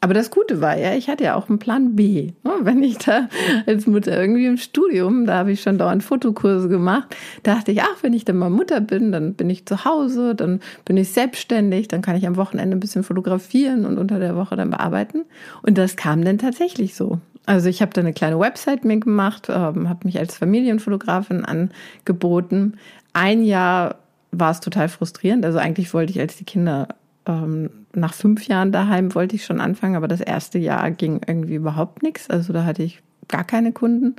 Aber 0.00 0.14
das 0.14 0.30
Gute 0.30 0.60
war 0.60 0.78
ja, 0.78 0.94
ich 0.94 1.08
hatte 1.08 1.24
ja 1.24 1.34
auch 1.34 1.48
einen 1.48 1.58
Plan 1.58 1.96
B. 1.96 2.32
Ne? 2.44 2.52
Wenn 2.60 2.82
ich 2.82 2.98
da 2.98 3.28
als 3.66 3.86
Mutter 3.86 4.18
irgendwie 4.18 4.46
im 4.46 4.56
Studium, 4.56 5.26
da 5.26 5.38
habe 5.38 5.52
ich 5.52 5.60
schon 5.60 5.76
dauernd 5.76 6.04
Fotokurse 6.04 6.68
gemacht, 6.68 7.16
dachte 7.42 7.72
ich, 7.72 7.82
ach, 7.82 7.96
wenn 8.02 8.12
ich 8.12 8.24
dann 8.24 8.36
mal 8.36 8.50
Mutter 8.50 8.80
bin, 8.80 9.10
dann 9.10 9.34
bin 9.34 9.50
ich 9.50 9.66
zu 9.66 9.84
Hause, 9.84 10.34
dann 10.34 10.60
bin 10.84 10.96
ich 10.96 11.10
selbstständig, 11.10 11.88
dann 11.88 12.02
kann 12.02 12.16
ich 12.16 12.26
am 12.26 12.36
Wochenende 12.36 12.76
ein 12.76 12.80
bisschen 12.80 13.02
fotografieren 13.02 13.84
und 13.84 13.98
unter 13.98 14.20
der 14.20 14.36
Woche 14.36 14.54
dann 14.54 14.70
bearbeiten. 14.70 15.24
Und 15.62 15.78
das 15.78 15.96
kam 15.96 16.24
dann 16.24 16.38
tatsächlich 16.38 16.94
so. 16.94 17.18
Also 17.46 17.68
ich 17.68 17.82
habe 17.82 17.92
da 17.92 18.00
eine 18.00 18.12
kleine 18.12 18.38
Website 18.38 18.84
mir 18.84 19.00
gemacht, 19.00 19.48
ähm, 19.48 19.88
habe 19.88 20.00
mich 20.04 20.18
als 20.18 20.36
Familienfotografin 20.36 21.44
angeboten. 21.44 22.74
Ein 23.14 23.42
Jahr 23.42 23.96
war 24.30 24.50
es 24.50 24.60
total 24.60 24.88
frustrierend. 24.88 25.44
Also 25.44 25.58
eigentlich 25.58 25.92
wollte 25.94 26.12
ich, 26.12 26.20
als 26.20 26.36
die 26.36 26.44
Kinder 26.44 26.88
ähm, 27.28 27.70
nach 27.94 28.14
fünf 28.14 28.46
Jahren 28.48 28.72
daheim 28.72 29.14
wollte 29.14 29.36
ich 29.36 29.44
schon 29.44 29.60
anfangen, 29.60 29.94
aber 29.94 30.08
das 30.08 30.20
erste 30.20 30.58
Jahr 30.58 30.90
ging 30.90 31.20
irgendwie 31.26 31.54
überhaupt 31.54 32.02
nichts. 32.02 32.28
Also 32.30 32.52
da 32.52 32.64
hatte 32.64 32.82
ich 32.82 33.02
gar 33.28 33.44
keine 33.44 33.72
Kunden. 33.72 34.16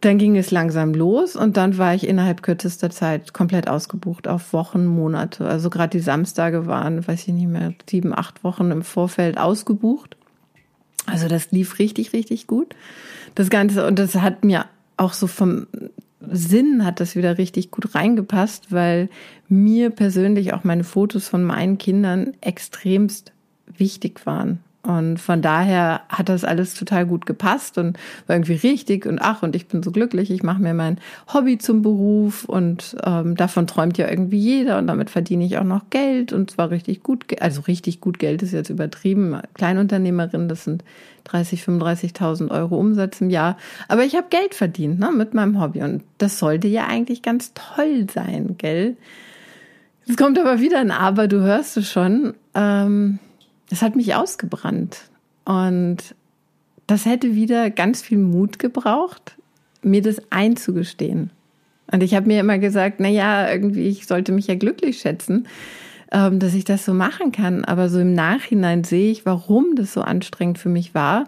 Dann 0.00 0.18
ging 0.18 0.36
es 0.36 0.50
langsam 0.50 0.94
los 0.94 1.36
und 1.36 1.56
dann 1.56 1.78
war 1.78 1.94
ich 1.94 2.08
innerhalb 2.08 2.42
kürzester 2.42 2.90
Zeit 2.90 3.34
komplett 3.34 3.68
ausgebucht 3.68 4.26
auf 4.26 4.52
Wochen, 4.52 4.86
Monate. 4.86 5.46
Also 5.46 5.70
gerade 5.70 5.90
die 5.90 6.02
Samstage 6.02 6.66
waren, 6.66 7.06
weiß 7.06 7.28
ich 7.28 7.34
nicht 7.34 7.48
mehr, 7.48 7.74
sieben, 7.88 8.16
acht 8.16 8.42
Wochen 8.42 8.70
im 8.70 8.82
Vorfeld 8.82 9.38
ausgebucht. 9.38 10.16
Also 11.06 11.28
das 11.28 11.50
lief 11.50 11.78
richtig, 11.78 12.12
richtig 12.12 12.46
gut. 12.46 12.74
Das 13.34 13.50
Ganze, 13.50 13.86
und 13.86 13.98
das 13.98 14.14
hat 14.16 14.44
mir 14.44 14.66
auch 14.96 15.12
so 15.12 15.26
vom 15.26 15.66
Sinn 16.30 16.84
hat 16.84 17.00
das 17.00 17.16
wieder 17.16 17.38
richtig 17.38 17.70
gut 17.70 17.94
reingepasst, 17.94 18.70
weil 18.70 19.08
mir 19.48 19.90
persönlich 19.90 20.52
auch 20.52 20.64
meine 20.64 20.84
Fotos 20.84 21.28
von 21.28 21.42
meinen 21.42 21.78
Kindern 21.78 22.32
extremst 22.40 23.32
wichtig 23.66 24.26
waren. 24.26 24.60
Und 24.84 25.18
von 25.18 25.42
daher 25.42 26.00
hat 26.08 26.28
das 26.28 26.44
alles 26.44 26.74
total 26.74 27.06
gut 27.06 27.24
gepasst 27.24 27.78
und 27.78 27.96
war 28.26 28.34
irgendwie 28.34 28.54
richtig 28.54 29.06
und 29.06 29.20
ach, 29.20 29.44
und 29.44 29.54
ich 29.54 29.68
bin 29.68 29.80
so 29.80 29.92
glücklich, 29.92 30.28
ich 30.32 30.42
mache 30.42 30.60
mir 30.60 30.74
mein 30.74 30.98
Hobby 31.32 31.56
zum 31.58 31.82
Beruf 31.82 32.44
und 32.44 32.96
ähm, 33.04 33.36
davon 33.36 33.68
träumt 33.68 33.96
ja 33.96 34.08
irgendwie 34.08 34.38
jeder 34.38 34.78
und 34.78 34.88
damit 34.88 35.08
verdiene 35.08 35.44
ich 35.44 35.56
auch 35.58 35.64
noch 35.64 35.88
Geld 35.90 36.32
und 36.32 36.50
zwar 36.50 36.70
richtig 36.70 37.04
gut, 37.04 37.40
also 37.40 37.60
richtig 37.60 38.00
gut 38.00 38.18
Geld 38.18 38.42
ist 38.42 38.50
jetzt 38.50 38.70
übertrieben. 38.70 39.40
Kleinunternehmerin, 39.54 40.48
das 40.48 40.64
sind 40.64 40.82
30, 41.24 41.62
35.000 41.62 42.50
Euro 42.50 42.76
Umsatz 42.76 43.20
im 43.20 43.30
Jahr, 43.30 43.56
aber 43.86 44.02
ich 44.02 44.16
habe 44.16 44.26
Geld 44.30 44.52
verdient 44.52 44.98
ne, 44.98 45.12
mit 45.12 45.32
meinem 45.32 45.60
Hobby 45.60 45.82
und 45.82 46.02
das 46.18 46.40
sollte 46.40 46.66
ja 46.66 46.88
eigentlich 46.88 47.22
ganz 47.22 47.52
toll 47.54 48.08
sein, 48.12 48.56
gell? 48.58 48.96
Es 50.08 50.16
kommt 50.16 50.40
aber 50.40 50.58
wieder 50.58 50.80
ein 50.80 50.90
Aber, 50.90 51.28
du 51.28 51.40
hörst 51.42 51.76
es 51.76 51.88
schon. 51.88 52.34
Ähm, 52.56 53.20
das 53.72 53.80
hat 53.80 53.96
mich 53.96 54.14
ausgebrannt. 54.14 54.98
Und 55.46 56.14
das 56.86 57.06
hätte 57.06 57.34
wieder 57.34 57.70
ganz 57.70 58.02
viel 58.02 58.18
Mut 58.18 58.58
gebraucht, 58.58 59.38
mir 59.80 60.02
das 60.02 60.20
einzugestehen. 60.28 61.30
Und 61.90 62.02
ich 62.02 62.14
habe 62.14 62.26
mir 62.26 62.40
immer 62.40 62.58
gesagt, 62.58 63.00
na 63.00 63.08
ja, 63.08 63.50
irgendwie, 63.50 63.88
ich 63.88 64.06
sollte 64.06 64.32
mich 64.32 64.46
ja 64.46 64.56
glücklich 64.56 64.98
schätzen, 64.98 65.48
ähm, 66.10 66.38
dass 66.38 66.52
ich 66.52 66.64
das 66.64 66.84
so 66.84 66.92
machen 66.92 67.32
kann. 67.32 67.64
Aber 67.64 67.88
so 67.88 67.98
im 67.98 68.12
Nachhinein 68.12 68.84
sehe 68.84 69.10
ich, 69.10 69.24
warum 69.24 69.74
das 69.74 69.94
so 69.94 70.02
anstrengend 70.02 70.58
für 70.58 70.68
mich 70.68 70.94
war, 70.94 71.24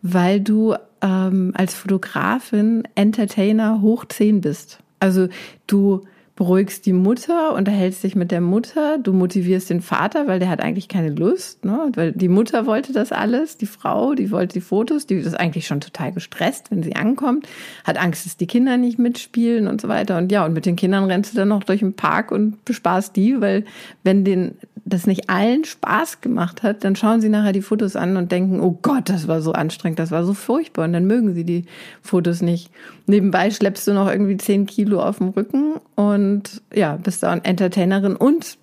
weil 0.00 0.40
du 0.40 0.76
ähm, 1.02 1.50
als 1.56 1.74
Fotografin 1.74 2.86
Entertainer 2.94 3.82
hoch 3.82 4.04
10 4.04 4.40
bist. 4.40 4.78
Also 5.00 5.26
du 5.66 6.02
beruhigst 6.38 6.86
die 6.86 6.92
Mutter, 6.92 7.52
unterhältst 7.52 8.04
dich 8.04 8.14
mit 8.14 8.30
der 8.30 8.40
Mutter, 8.40 8.98
du 8.98 9.12
motivierst 9.12 9.70
den 9.70 9.80
Vater, 9.80 10.28
weil 10.28 10.38
der 10.38 10.48
hat 10.48 10.60
eigentlich 10.60 10.86
keine 10.86 11.10
Lust, 11.10 11.64
ne? 11.64 11.90
weil 11.96 12.12
die 12.12 12.28
Mutter 12.28 12.64
wollte 12.64 12.92
das 12.92 13.10
alles, 13.10 13.56
die 13.56 13.66
Frau, 13.66 14.14
die 14.14 14.30
wollte 14.30 14.52
die 14.52 14.60
Fotos, 14.60 15.04
die 15.04 15.16
ist 15.16 15.34
eigentlich 15.34 15.66
schon 15.66 15.80
total 15.80 16.12
gestresst, 16.12 16.70
wenn 16.70 16.84
sie 16.84 16.94
ankommt, 16.94 17.48
hat 17.82 18.00
Angst, 18.00 18.24
dass 18.24 18.36
die 18.36 18.46
Kinder 18.46 18.76
nicht 18.76 19.00
mitspielen 19.00 19.66
und 19.66 19.80
so 19.80 19.88
weiter 19.88 20.16
und 20.16 20.30
ja, 20.30 20.46
und 20.46 20.52
mit 20.52 20.64
den 20.64 20.76
Kindern 20.76 21.06
rennst 21.06 21.32
du 21.32 21.38
dann 21.38 21.48
noch 21.48 21.64
durch 21.64 21.80
den 21.80 21.94
Park 21.94 22.30
und 22.30 22.64
bespaßt 22.64 23.16
die, 23.16 23.40
weil 23.40 23.64
wenn 24.04 24.24
den 24.24 24.54
das 24.88 25.06
nicht 25.06 25.28
allen 25.28 25.64
Spaß 25.64 26.20
gemacht 26.20 26.62
hat, 26.62 26.84
dann 26.84 26.96
schauen 26.96 27.20
sie 27.20 27.28
nachher 27.28 27.52
die 27.52 27.62
Fotos 27.62 27.96
an 27.96 28.16
und 28.16 28.32
denken, 28.32 28.60
oh 28.60 28.78
Gott, 28.82 29.08
das 29.08 29.28
war 29.28 29.42
so 29.42 29.52
anstrengend, 29.52 29.98
das 29.98 30.10
war 30.10 30.24
so 30.24 30.34
furchtbar 30.34 30.84
und 30.84 30.92
dann 30.92 31.06
mögen 31.06 31.34
sie 31.34 31.44
die 31.44 31.64
Fotos 32.02 32.42
nicht. 32.42 32.70
Nebenbei 33.06 33.50
schleppst 33.50 33.86
du 33.86 33.92
noch 33.92 34.08
irgendwie 34.08 34.36
zehn 34.36 34.66
Kilo 34.66 35.02
auf 35.02 35.18
dem 35.18 35.28
Rücken 35.28 35.74
und 35.94 36.62
ja, 36.74 36.96
bist 36.96 37.22
da 37.22 37.34
Entertainerin 37.34 38.16
und 38.16 38.58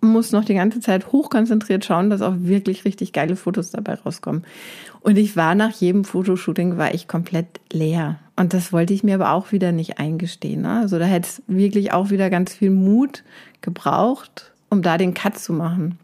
musst 0.00 0.32
noch 0.32 0.44
die 0.44 0.54
ganze 0.54 0.80
Zeit 0.80 1.12
hochkonzentriert 1.12 1.84
schauen, 1.84 2.10
dass 2.10 2.22
auch 2.22 2.34
wirklich 2.38 2.84
richtig 2.84 3.12
geile 3.12 3.36
Fotos 3.36 3.70
dabei 3.70 3.94
rauskommen. 3.94 4.44
Und 5.00 5.16
ich 5.16 5.36
war 5.36 5.54
nach 5.54 5.72
jedem 5.72 6.04
Fotoshooting 6.04 6.76
war 6.76 6.94
ich 6.94 7.08
komplett 7.08 7.46
leer. 7.72 8.18
Und 8.36 8.52
das 8.52 8.72
wollte 8.72 8.94
ich 8.94 9.04
mir 9.04 9.14
aber 9.14 9.32
auch 9.32 9.52
wieder 9.52 9.72
nicht 9.72 9.98
eingestehen. 9.98 10.62
Ne? 10.62 10.80
Also 10.80 10.98
da 10.98 11.04
hätte 11.04 11.28
es 11.28 11.42
wirklich 11.46 11.92
auch 11.92 12.10
wieder 12.10 12.30
ganz 12.30 12.54
viel 12.54 12.70
Mut 12.70 13.24
gebraucht, 13.60 14.53
um 14.74 14.82
da 14.82 14.98
den 14.98 15.14
Cut 15.14 15.38
zu 15.38 15.52
machen. 15.52 15.98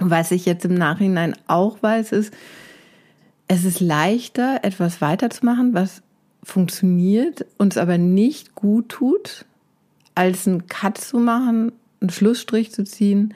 Und 0.00 0.10
was 0.10 0.32
ich 0.32 0.44
jetzt 0.44 0.64
im 0.64 0.74
Nachhinein 0.74 1.36
auch 1.46 1.82
weiß, 1.82 2.12
ist, 2.12 2.34
es 3.46 3.64
ist 3.64 3.80
leichter, 3.80 4.60
etwas 4.62 5.00
weiterzumachen, 5.00 5.74
was 5.74 6.02
funktioniert, 6.42 7.46
uns 7.58 7.76
aber 7.76 7.98
nicht 7.98 8.54
gut 8.54 8.88
tut, 8.88 9.44
als 10.14 10.46
einen 10.46 10.66
Cut 10.66 10.98
zu 10.98 11.18
machen, 11.18 11.72
einen 12.00 12.10
Schlussstrich 12.10 12.72
zu 12.72 12.84
ziehen 12.84 13.34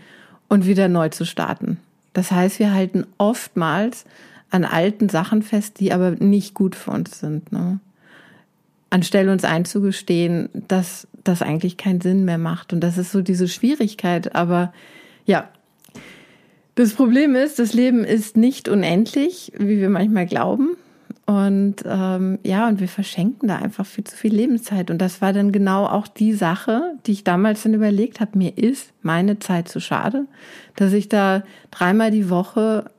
und 0.49 0.67
wieder 0.67 0.89
neu 0.89 1.09
zu 1.09 1.25
starten. 1.25 1.79
Das 2.13 2.31
heißt, 2.31 2.59
wir 2.59 2.73
halten 2.73 3.07
oftmals 3.19 4.05
an 4.51 4.65
alten 4.65 5.09
Sachen 5.09 5.43
fest, 5.43 5.79
die 5.81 5.93
aber 5.93 6.13
nicht 6.13 6.55
gut 6.55 6.75
für 6.75 6.91
uns 6.91 7.21
sind. 7.21 7.53
Ne? 7.53 7.81
Anstelle 8.91 9.31
uns 9.31 9.45
einzugestehen, 9.45 10.49
dass 10.69 11.07
das 11.25 11.43
eigentlich 11.43 11.77
keinen 11.77 12.01
Sinn 12.01 12.25
mehr 12.25 12.39
macht. 12.39 12.73
Und 12.73 12.81
das 12.81 12.99
ist 12.99 13.13
so 13.13 13.23
diese 13.23 13.49
Schwierigkeit. 13.49 14.35
Aber 14.35 14.73
ja, 15.25 15.49
das 16.75 16.95
Problem 16.95 17.35
ist, 17.35 17.59
das 17.59 17.73
Leben 17.75 18.05
ist 18.05 18.37
nicht 18.37 18.69
unendlich, 18.69 19.53
wie 19.59 19.81
wir 19.81 19.91
manchmal 19.91 20.27
glauben. 20.27 20.77
Und 21.27 21.77
ähm, 21.85 22.39
ja, 22.43 22.69
und 22.69 22.81
wir 22.81 22.89
verschenken 22.89 23.49
da 23.49 23.57
einfach 23.57 23.85
viel 23.85 24.05
zu 24.05 24.17
viel 24.17 24.35
Lebenszeit. 24.35 24.91
Und 24.91 24.99
das 24.99 25.21
war 25.21 25.35
dann 25.35 25.53
genau 25.53 25.85
auch 25.85 26.09
die 26.09 26.33
Sache, 26.33 26.95
die 27.05 27.13
ich 27.13 27.25
damals 27.25 27.65
dann 27.65 27.75
überlegt 27.75 28.21
habe. 28.21 28.39
Mir 28.39 28.57
ist 28.57 28.93
meine 29.03 29.39
Zeit 29.39 29.69
zu 29.69 29.79
schade, 29.79 30.25
dass 30.77 30.95
ich 30.95 31.11
da 31.11 31.43
dreimal 31.71 32.11
die 32.11 32.31
Woche 32.31 32.91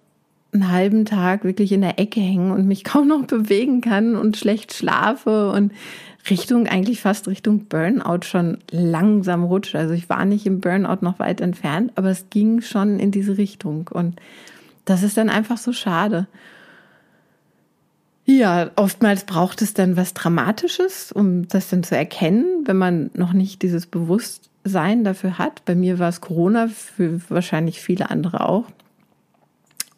einen 0.52 0.72
halben 0.72 1.06
Tag 1.06 1.44
wirklich 1.44 1.72
in 1.72 1.82
der 1.82 2.00
Ecke 2.00 2.20
hängen 2.20 2.52
und 2.52 2.68
mich 2.68 2.84
kaum 2.84 3.08
noch 3.08 3.26
bewegen 3.26 3.82
kann 3.82 4.16
und 4.16 4.38
schlecht 4.38 4.74
schlafe 4.74 5.52
und 5.52 5.72
Richtung, 6.30 6.68
eigentlich 6.68 7.02
fast 7.02 7.28
Richtung 7.28 7.66
Burnout 7.66 8.24
schon 8.24 8.58
langsam 8.72 9.44
rutscht. 9.44 9.76
Also 9.76 9.94
ich 9.94 10.10
war 10.10 10.26
nicht 10.26 10.46
im 10.46 10.60
Burnout 10.60 10.98
noch 11.02 11.20
weit 11.20 11.42
entfernt, 11.42 11.94
aber 11.96 12.10
es 12.10 12.30
ging 12.30 12.62
schon 12.62 13.00
in 13.00 13.12
diese 13.12 13.38
Richtung. 13.38 13.90
Und 13.92 14.20
das 14.86 15.02
ist 15.02 15.18
dann 15.18 15.30
einfach 15.30 15.58
so 15.58 15.72
schade. 15.72 16.28
Ja, 18.26 18.70
oftmals 18.76 19.24
braucht 19.24 19.62
es 19.64 19.74
dann 19.74 19.98
was 19.98 20.14
Dramatisches, 20.14 21.12
um 21.12 21.48
das 21.48 21.70
dann 21.70 21.84
zu 21.84 21.96
erkennen, 21.98 22.64
wenn 22.66 22.78
man 22.78 23.10
noch 23.16 23.34
nicht 23.34 23.64
dieses 23.64 23.88
Bewusstsein 23.88 25.04
dafür 25.04 25.40
hat. 25.40 25.66
Bei 25.66 25.74
mir 25.74 25.98
war 25.98 26.10
es 26.10 26.22
Corona, 26.22 26.68
für 26.68 27.22
wahrscheinlich 27.30 27.82
viele 27.82 28.12
andere 28.12 28.48
auch. 28.48 28.66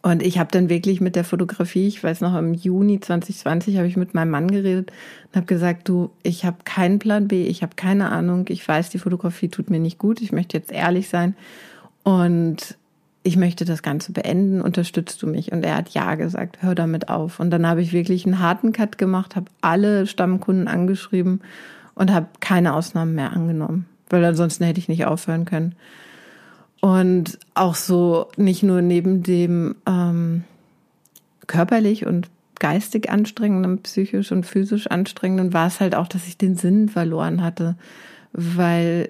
Und 0.01 0.24
ich 0.24 0.39
habe 0.39 0.50
dann 0.51 0.70
wirklich 0.70 1.00
mit 1.00 1.15
der 1.15 1.24
Fotografie, 1.24 1.88
ich 1.88 2.03
weiß 2.03 2.22
noch, 2.22 2.36
im 2.36 2.55
Juni 2.55 3.00
2020 3.00 3.77
habe 3.77 3.88
ich 3.88 3.98
mit 3.98 4.15
meinem 4.15 4.31
Mann 4.31 4.50
geredet 4.50 4.91
und 5.27 5.36
habe 5.36 5.46
gesagt, 5.46 5.88
du, 5.88 6.10
ich 6.24 6.43
habe 6.43 6.58
keinen 6.65 6.98
Plan 6.98 7.27
B, 7.27 7.46
ich 7.46 7.62
habe 7.62 7.75
keine 7.75 8.12
Ahnung, 8.12 8.46
ich 8.50 8.67
weiß, 8.67 8.89
die 8.89 8.98
Fotografie 8.98 9.50
tut 9.50 9.70
mir 9.70 9.79
nicht 9.79 10.00
gut, 10.00 10.22
ich 10.22 10.31
möchte 10.31 10.58
jetzt 10.58 10.72
ehrlich 10.72 11.08
sein 11.08 11.36
und 12.03 12.77
ich 13.24 13.38
möchte 13.38 13.65
das 13.65 13.84
Ganze 13.84 14.12
beenden, 14.12 14.62
unterstützt 14.62 15.22
du 15.22 15.27
mich? 15.27 15.51
Und 15.51 15.63
er 15.63 15.75
hat 15.75 15.89
ja 15.89 16.15
gesagt, 16.15 16.63
hör 16.63 16.74
damit 16.74 17.10
auf. 17.10 17.39
Und 17.39 17.51
dann 17.51 17.67
habe 17.67 17.81
ich 17.81 17.93
wirklich 17.93 18.25
einen 18.25 18.39
harten 18.39 18.72
Cut 18.72 18.98
gemacht, 18.98 19.36
habe 19.36 19.51
alle 19.62 20.08
Stammkunden 20.08 20.67
angeschrieben 20.67 21.41
und 21.93 22.12
habe 22.12 22.27
keine 22.39 22.74
Ausnahmen 22.74 23.13
mehr 23.13 23.34
angenommen, 23.34 23.86
weil 24.10 24.25
ansonsten 24.25 24.63
hätte 24.63 24.79
ich 24.79 24.89
nicht 24.89 25.05
aufhören 25.05 25.46
können. 25.46 25.75
Und 26.82 27.40
auch 27.54 27.76
so 27.76 28.28
nicht 28.38 28.64
nur 28.64 28.82
neben 28.82 29.24
dem 29.24 29.76
ähm, 29.86 30.44
körperlich 31.48 32.06
und 32.06 32.30
geistig 32.60 33.10
anstrengenden, 33.10 33.82
psychisch 33.84 34.32
und 34.32 34.46
physisch 34.46 34.88
anstrengenden, 34.88 35.54
war 35.54 35.68
es 35.68 35.80
halt 35.80 35.96
auch, 35.96 36.08
dass 36.08 36.28
ich 36.28 36.38
den 36.38 36.56
Sinn 36.56 36.90
verloren 36.90 37.44
hatte. 37.44 37.76
Weil 38.34 39.10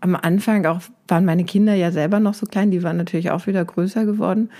am 0.00 0.16
Anfang 0.16 0.66
auch 0.66 0.80
waren 1.08 1.24
meine 1.24 1.44
Kinder 1.44 1.74
ja 1.74 1.92
selber 1.92 2.20
noch 2.20 2.34
so 2.34 2.46
klein, 2.46 2.70
die 2.70 2.82
waren 2.82 2.96
natürlich 2.96 3.30
auch 3.30 3.46
wieder 3.46 3.64
größer 3.64 4.04
geworden. 4.04 4.50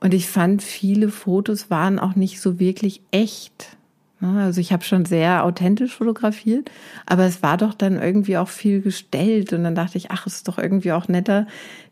Und 0.00 0.12
ich 0.12 0.28
fand, 0.28 0.62
viele 0.62 1.08
Fotos 1.08 1.70
waren 1.70 1.98
auch 1.98 2.16
nicht 2.16 2.40
so 2.40 2.58
wirklich 2.58 3.00
echt. 3.10 3.77
Also 4.20 4.60
ich 4.60 4.72
habe 4.72 4.82
schon 4.82 5.04
sehr 5.04 5.44
authentisch 5.44 5.94
fotografiert, 5.94 6.72
aber 7.06 7.24
es 7.24 7.40
war 7.40 7.56
doch 7.56 7.72
dann 7.72 8.02
irgendwie 8.02 8.36
auch 8.36 8.48
viel 8.48 8.80
gestellt 8.80 9.52
und 9.52 9.62
dann 9.62 9.76
dachte 9.76 9.96
ich, 9.96 10.10
ach, 10.10 10.26
es 10.26 10.36
ist 10.36 10.48
doch 10.48 10.58
irgendwie 10.58 10.90
auch 10.90 11.06
netter, 11.06 11.46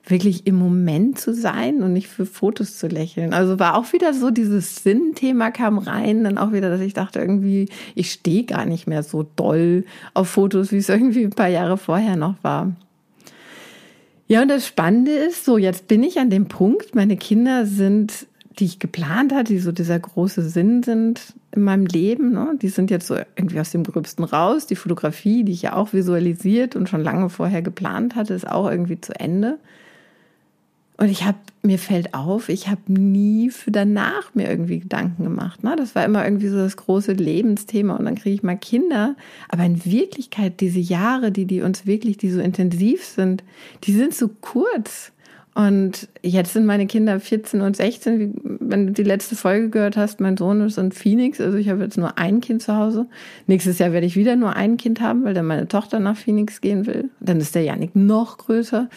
wirklich 0.05 0.45
im 0.47 0.57
Moment 0.57 1.21
zu 1.21 1.33
sein 1.33 1.83
und 1.83 1.93
nicht 1.93 2.09
für 2.09 2.27
Fotos 2.27 2.79
zu 2.79 2.89
lächeln. 2.89 3.33
Also 3.33 3.61
war 3.61 3.77
auch 3.77 3.93
wieder 3.93 4.13
so 4.13 4.31
dieses 4.31 4.83
Sinnthema 4.83 5.53
kam 5.53 5.79
rein, 5.79 6.25
dann 6.25 6.39
auch 6.39 6.53
wieder, 6.53 6.69
dass 6.69 6.81
ich 6.81 6.95
dachte 6.95 7.21
irgendwie, 7.21 7.69
ich 7.95 8.11
stehe 8.11 8.45
gar 8.45 8.67
nicht 8.67 8.89
mehr 8.89 9.05
so 9.05 9.25
doll 9.37 9.85
auf 10.13 10.29
Fotos, 10.29 10.73
wie 10.73 10.79
es 10.79 10.89
irgendwie 10.89 11.25
ein 11.25 11.31
paar 11.31 11.49
Jahre 11.49 11.77
vorher 11.77 12.17
noch 12.17 12.35
war. 12.43 12.75
Ja, 14.27 14.43
und 14.43 14.49
das 14.49 14.67
Spannende 14.67 15.13
ist, 15.13 15.45
so 15.45 15.59
jetzt 15.59 15.87
bin 15.87 16.03
ich 16.03 16.19
an 16.19 16.31
dem 16.31 16.47
Punkt, 16.47 16.97
meine 16.97 17.17
Kinder 17.17 17.67
sind 17.67 18.27
die 18.59 18.65
ich 18.65 18.79
geplant 18.79 19.35
hatte, 19.35 19.53
die 19.53 19.59
so 19.59 19.73
dieser 19.73 19.99
große 19.99 20.49
Sinn 20.49 20.83
sind 20.83 21.35
in 21.57 21.63
meinem 21.63 21.87
Leben, 21.87 22.33
ne? 22.33 22.57
die 22.61 22.69
sind 22.69 22.91
jetzt 22.91 23.07
so 23.07 23.17
irgendwie 23.37 23.61
aus 23.61 23.71
dem 23.71 23.85
Gröbsten 23.85 24.25
raus. 24.25 24.67
Die 24.67 24.77
Fotografie, 24.77 25.45
die 25.45 25.53
ich 25.53 25.63
ja 25.63 25.75
auch 25.75 25.93
visualisiert 25.93 26.77
und 26.77 26.89
schon 26.89 27.03
lange 27.03 27.31
vorher 27.31 27.63
geplant 27.63 28.15
hatte, 28.15 28.35
ist 28.35 28.49
auch 28.49 28.71
irgendwie 28.71 29.01
zu 29.01 29.19
Ende. 29.19 29.59
Und 30.99 31.11
ich 31.11 31.25
habe, 31.25 31.37
mir 31.63 31.79
fällt 31.79 32.15
auf, 32.15 32.49
ich 32.49 32.69
habe 32.69 32.81
nie 32.91 33.51
für 33.51 33.71
danach 33.71 34.35
mir 34.35 34.49
irgendwie 34.49 34.81
Gedanken 34.81 35.25
gemacht. 35.25 35.63
Ne? 35.63 35.75
Das 35.77 35.95
war 35.95 36.05
immer 36.05 36.25
irgendwie 36.25 36.49
so 36.49 36.57
das 36.57 36.77
große 36.77 37.13
Lebensthema 37.13 37.97
und 37.97 38.07
dann 38.07 38.15
kriege 38.15 38.35
ich 38.35 38.43
mal 38.43 38.57
Kinder. 38.57 39.15
Aber 39.49 39.65
in 39.65 39.85
Wirklichkeit, 39.85 40.61
diese 40.61 40.79
Jahre, 40.79 41.33
die, 41.33 41.45
die 41.45 41.61
uns 41.61 41.85
wirklich, 41.85 42.17
die 42.17 42.31
so 42.31 42.41
intensiv 42.41 43.05
sind, 43.05 43.45
die 43.85 43.93
sind 43.93 44.15
so 44.15 44.29
kurz. 44.41 45.13
Und 45.57 46.11
jetzt 46.21 46.53
sind 46.53 46.67
meine 46.67 46.87
Kinder 46.87 47.19
14 47.19 47.63
und 47.63 47.77
16. 47.77 48.59
Wenn 48.61 48.89
du 48.89 48.93
die 48.93 49.03
letzte 49.03 49.37
Folge 49.37 49.71
gehört 49.71 49.97
hast, 49.97 50.21
mein 50.21 50.37
Sohn 50.37 50.61
ist 50.61 50.77
in 50.77 50.93
Phoenix. 50.93 51.41
Also 51.41 51.57
ich 51.57 51.71
habe 51.71 51.83
jetzt 51.83 51.97
nur 51.97 52.19
ein 52.19 52.43
Kind 52.43 52.61
zu 52.61 52.77
Hause. 52.77 53.07
Nächstes 53.47 53.79
Jahr 53.79 53.91
werde 53.93 54.07
ich 54.07 54.17
wieder 54.17 54.37
nur 54.37 54.55
ein 54.55 54.77
Kind 54.77 55.01
haben, 55.01 55.25
weil 55.25 55.33
dann 55.33 55.47
meine 55.47 55.67
Tochter 55.67 55.99
nach 55.99 56.19
Phoenix 56.19 56.61
gehen 56.61 56.85
will. 56.85 57.09
Dann 57.21 57.41
ist 57.41 57.55
der 57.55 57.63
Janik 57.63 57.97
noch 57.97 58.37
größer. 58.37 58.91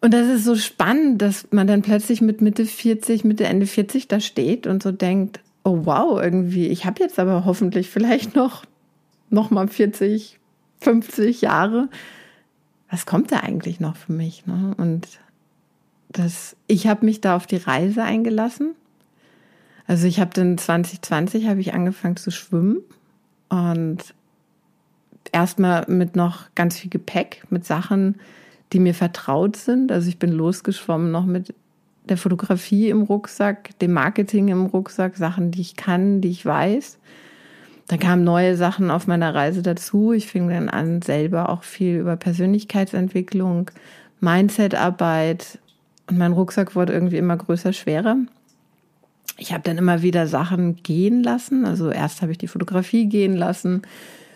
Und 0.00 0.14
das 0.14 0.28
ist 0.28 0.46
so 0.46 0.56
spannend, 0.56 1.20
dass 1.20 1.46
man 1.50 1.66
dann 1.66 1.82
plötzlich 1.82 2.22
mit 2.22 2.40
Mitte 2.40 2.64
40, 2.64 3.24
Mitte 3.24 3.44
Ende 3.44 3.66
40 3.66 4.08
da 4.08 4.20
steht 4.20 4.66
und 4.66 4.82
so 4.82 4.92
denkt, 4.92 5.40
oh 5.62 5.80
wow, 5.82 6.22
irgendwie, 6.22 6.68
ich 6.68 6.86
habe 6.86 7.02
jetzt 7.02 7.18
aber 7.18 7.44
hoffentlich 7.44 7.90
vielleicht 7.90 8.34
noch, 8.34 8.64
noch 9.28 9.50
mal 9.50 9.68
40, 9.68 10.38
50 10.80 11.42
Jahre. 11.42 11.90
Was 12.88 13.04
kommt 13.04 13.30
da 13.30 13.40
eigentlich 13.40 13.78
noch 13.78 13.96
für 13.96 14.14
mich? 14.14 14.46
Ne? 14.46 14.74
Und 14.78 15.06
das, 16.14 16.56
ich 16.66 16.86
habe 16.86 17.04
mich 17.04 17.20
da 17.20 17.36
auf 17.36 17.46
die 17.46 17.56
Reise 17.56 18.02
eingelassen. 18.02 18.74
Also 19.86 20.06
ich 20.06 20.20
habe 20.20 20.30
dann 20.32 20.56
2020 20.56 21.46
habe 21.46 21.60
ich 21.60 21.74
angefangen 21.74 22.16
zu 22.16 22.30
schwimmen 22.30 22.78
und 23.50 23.98
erstmal 25.32 25.84
mit 25.88 26.16
noch 26.16 26.46
ganz 26.54 26.78
viel 26.78 26.90
Gepäck, 26.90 27.42
mit 27.50 27.66
Sachen, 27.66 28.16
die 28.72 28.78
mir 28.78 28.94
vertraut 28.94 29.56
sind. 29.56 29.92
Also 29.92 30.08
ich 30.08 30.18
bin 30.18 30.32
losgeschwommen 30.32 31.10
noch 31.10 31.26
mit 31.26 31.54
der 32.08 32.16
Fotografie 32.16 32.88
im 32.88 33.02
Rucksack, 33.02 33.78
dem 33.78 33.92
Marketing 33.92 34.48
im 34.48 34.66
Rucksack, 34.66 35.16
Sachen, 35.16 35.50
die 35.50 35.60
ich 35.60 35.76
kann, 35.76 36.20
die 36.20 36.30
ich 36.30 36.46
weiß. 36.46 36.98
Da 37.88 37.96
kamen 37.96 38.24
neue 38.24 38.56
Sachen 38.56 38.90
auf 38.90 39.06
meiner 39.06 39.34
Reise 39.34 39.62
dazu. 39.62 40.12
Ich 40.12 40.28
fing 40.28 40.48
dann 40.48 40.70
an, 40.70 41.02
selber 41.02 41.50
auch 41.50 41.64
viel 41.64 41.98
über 41.98 42.16
Persönlichkeitsentwicklung, 42.16 43.70
Mindsetarbeit, 44.20 45.58
und 46.08 46.18
mein 46.18 46.32
Rucksack 46.32 46.74
wurde 46.74 46.92
irgendwie 46.92 47.16
immer 47.16 47.36
größer, 47.36 47.72
schwerer. 47.72 48.16
ich 49.38 49.52
habe 49.52 49.62
dann 49.62 49.78
immer 49.78 50.02
wieder 50.02 50.26
Sachen 50.26 50.76
gehen 50.82 51.22
lassen. 51.22 51.64
Also 51.64 51.90
erst 51.90 52.22
habe 52.22 52.32
ich 52.32 52.38
die 52.38 52.48
Fotografie 52.48 53.06
gehen 53.06 53.36
lassen, 53.36 53.82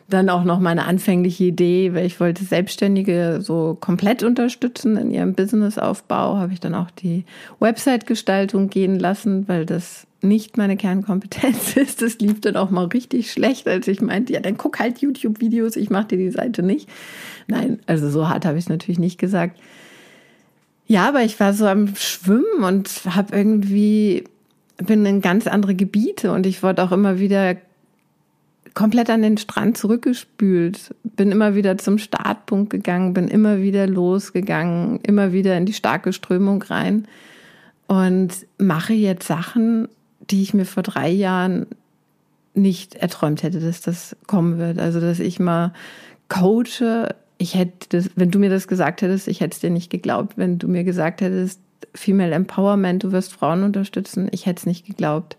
dann 0.08 0.30
auch 0.30 0.44
noch 0.44 0.58
meine 0.58 0.86
anfängliche 0.86 1.44
Idee, 1.44 1.92
weil 1.94 2.06
ich 2.06 2.18
wollte 2.18 2.42
Selbstständige 2.42 3.40
so 3.42 3.76
komplett 3.78 4.22
unterstützen 4.22 4.96
in 4.96 5.10
ihrem 5.10 5.34
Businessaufbau, 5.34 6.38
habe 6.38 6.54
ich 6.54 6.60
dann 6.60 6.74
auch 6.74 6.90
die 6.90 7.24
Website-Gestaltung 7.60 8.70
gehen 8.70 8.98
lassen, 8.98 9.46
weil 9.48 9.66
das 9.66 10.06
nicht 10.22 10.56
meine 10.56 10.78
Kernkompetenz 10.78 11.76
ist. 11.76 12.00
Das 12.00 12.18
lief 12.18 12.40
dann 12.40 12.56
auch 12.56 12.70
mal 12.70 12.86
richtig 12.86 13.30
schlecht, 13.30 13.68
als 13.68 13.86
ich 13.86 14.00
meinte, 14.00 14.32
ja, 14.32 14.40
dann 14.40 14.56
guck 14.56 14.80
halt 14.80 14.98
YouTube-Videos, 15.00 15.76
ich 15.76 15.90
mache 15.90 16.08
dir 16.08 16.18
die 16.18 16.30
Seite 16.30 16.62
nicht. 16.62 16.88
Nein, 17.46 17.80
also 17.86 18.08
so 18.08 18.28
hart 18.28 18.46
habe 18.46 18.56
ich 18.56 18.64
es 18.64 18.70
natürlich 18.70 18.98
nicht 18.98 19.18
gesagt. 19.18 19.58
Ja, 20.88 21.06
aber 21.06 21.22
ich 21.22 21.38
war 21.38 21.52
so 21.52 21.66
am 21.66 21.94
Schwimmen 21.94 22.64
und 22.64 22.88
habe 23.04 23.36
irgendwie 23.36 24.24
bin 24.78 25.04
in 25.04 25.20
ganz 25.20 25.46
andere 25.46 25.74
Gebiete 25.74 26.32
und 26.32 26.46
ich 26.46 26.62
wurde 26.62 26.82
auch 26.82 26.92
immer 26.92 27.18
wieder 27.18 27.56
komplett 28.74 29.10
an 29.10 29.22
den 29.22 29.36
Strand 29.36 29.76
zurückgespült, 29.76 30.94
bin 31.02 31.30
immer 31.30 31.54
wieder 31.54 31.78
zum 31.78 31.98
Startpunkt 31.98 32.70
gegangen, 32.70 33.12
bin 33.12 33.28
immer 33.28 33.60
wieder 33.60 33.86
losgegangen, 33.86 35.00
immer 35.02 35.32
wieder 35.32 35.56
in 35.56 35.66
die 35.66 35.72
starke 35.72 36.12
Strömung 36.12 36.62
rein 36.62 37.06
und 37.86 38.46
mache 38.56 38.94
jetzt 38.94 39.26
Sachen, 39.26 39.88
die 40.30 40.42
ich 40.42 40.54
mir 40.54 40.64
vor 40.64 40.82
drei 40.82 41.10
Jahren 41.10 41.66
nicht 42.54 42.94
erträumt 42.94 43.42
hätte, 43.42 43.60
dass 43.60 43.82
das 43.82 44.16
kommen 44.26 44.58
wird. 44.58 44.78
Also, 44.78 45.00
dass 45.00 45.20
ich 45.20 45.38
mal 45.38 45.72
coache. 46.28 47.14
Ich 47.38 47.54
hätte 47.54 47.88
das, 47.90 48.10
wenn 48.16 48.30
du 48.30 48.38
mir 48.38 48.50
das 48.50 48.68
gesagt 48.68 49.02
hättest, 49.02 49.28
ich 49.28 49.40
hätte 49.40 49.54
es 49.54 49.60
dir 49.60 49.70
nicht 49.70 49.90
geglaubt. 49.90 50.36
Wenn 50.36 50.58
du 50.58 50.68
mir 50.68 50.84
gesagt 50.84 51.20
hättest, 51.20 51.60
Female 51.94 52.34
Empowerment, 52.34 53.04
du 53.04 53.12
wirst 53.12 53.32
Frauen 53.32 53.62
unterstützen, 53.62 54.28
ich 54.32 54.46
hätte 54.46 54.60
es 54.60 54.66
nicht 54.66 54.86
geglaubt. 54.86 55.36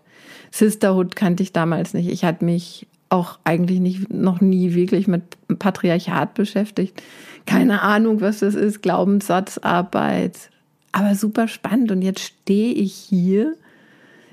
Sisterhood 0.50 1.14
kannte 1.14 1.42
ich 1.42 1.52
damals 1.52 1.94
nicht. 1.94 2.08
Ich 2.08 2.24
hatte 2.24 2.44
mich 2.44 2.86
auch 3.10 3.38
eigentlich 3.44 3.80
nicht, 3.80 4.12
noch 4.12 4.40
nie 4.40 4.74
wirklich 4.74 5.08
mit 5.08 5.22
Patriarchat 5.58 6.34
beschäftigt. 6.34 7.02
Keine 7.44 7.82
Ahnung, 7.82 8.20
was 8.20 8.38
das 8.38 8.54
ist, 8.54 8.82
Glaubenssatzarbeit. 8.82 10.50
Aber 10.92 11.14
super 11.14 11.48
spannend. 11.48 11.90
Und 11.90 12.02
jetzt 12.02 12.20
stehe 12.20 12.72
ich 12.72 12.94
hier. 12.94 13.54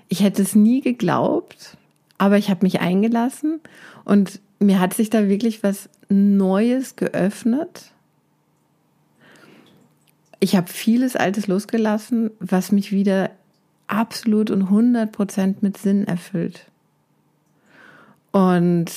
Ich 0.09 0.21
hätte 0.24 0.41
es 0.41 0.55
nie 0.55 0.81
geglaubt, 0.81 1.77
aber 2.17 2.38
ich 2.38 2.50
habe 2.50 2.65
mich 2.65 2.79
eingelassen 2.79 3.59
und 4.05 4.39
mir 4.59 4.79
hat 4.79 4.93
sich 4.93 5.09
da 5.09 5.27
wirklich 5.27 5.63
was 5.63 5.89
Neues 6.09 6.95
geöffnet 6.95 7.91
ich 10.39 10.55
habe 10.55 10.67
vieles 10.67 11.15
Altes 11.15 11.47
losgelassen, 11.47 12.31
was 12.39 12.71
mich 12.71 12.91
wieder 12.91 13.31
absolut 13.87 14.51
und 14.51 14.63
100 14.63 15.11
Prozent 15.11 15.63
mit 15.63 15.77
Sinn 15.77 16.05
erfüllt. 16.05 16.67
Und 18.31 18.91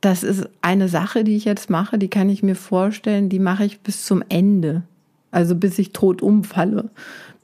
das 0.00 0.22
ist 0.22 0.48
eine 0.62 0.88
Sache, 0.88 1.24
die 1.24 1.36
ich 1.36 1.44
jetzt 1.44 1.68
mache, 1.68 1.98
die 1.98 2.08
kann 2.08 2.30
ich 2.30 2.42
mir 2.42 2.56
vorstellen, 2.56 3.28
die 3.28 3.38
mache 3.38 3.64
ich 3.64 3.80
bis 3.80 4.06
zum 4.06 4.22
Ende. 4.28 4.82
Also 5.30 5.54
bis 5.54 5.78
ich 5.78 5.92
tot 5.92 6.22
umfalle. 6.22 6.90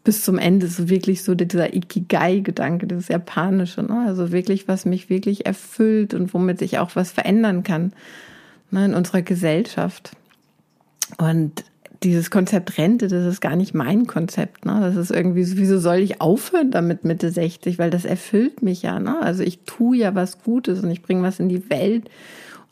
Bis 0.05 0.25
zum 0.25 0.39
Ende, 0.39 0.67
so 0.67 0.89
wirklich 0.89 1.23
so 1.23 1.35
dieser 1.35 1.75
Ikigai-Gedanke, 1.75 2.87
das 2.89 3.09
Japanische, 3.09 3.83
ne? 3.83 4.05
also 4.07 4.33
wirklich, 4.33 4.67
was 4.67 4.85
mich 4.85 5.09
wirklich 5.09 5.47
erfüllt 5.47 6.13
und 6.13 6.35
womit 6.35 6.61
ich 6.61 6.79
auch 6.79 6.97
was 6.97 7.13
verändern 7.13 7.63
kann 7.63 7.93
ne, 8.73 8.87
in 8.87 8.95
unserer 8.95 9.23
Gesellschaft. 9.23 10.13
Und 11.19 11.65
dieses 12.03 12.31
Konzept 12.31 12.79
Rente, 12.79 13.09
das 13.09 13.25
ist 13.27 13.41
gar 13.41 13.57
nicht 13.57 13.75
mein 13.75 14.07
Konzept. 14.07 14.65
Ne? 14.65 14.79
Das 14.81 14.97
ist 14.97 15.11
irgendwie, 15.11 15.45
so, 15.45 15.57
wieso 15.57 15.79
soll 15.79 15.99
ich 15.99 16.21
aufhören 16.21 16.71
damit 16.71 17.05
Mitte 17.05 17.31
60? 17.31 17.79
Weil 17.79 17.91
das 17.91 18.05
erfüllt 18.05 18.63
mich 18.63 18.83
ja. 18.83 18.99
Ne? 18.99 19.21
Also 19.23 19.43
ich 19.43 19.61
tue 19.61 19.99
ja 19.99 20.15
was 20.15 20.43
Gutes 20.43 20.83
und 20.83 20.91
ich 20.91 21.03
bringe 21.03 21.23
was 21.23 21.39
in 21.39 21.49
die 21.49 21.71
Welt. 21.71 22.11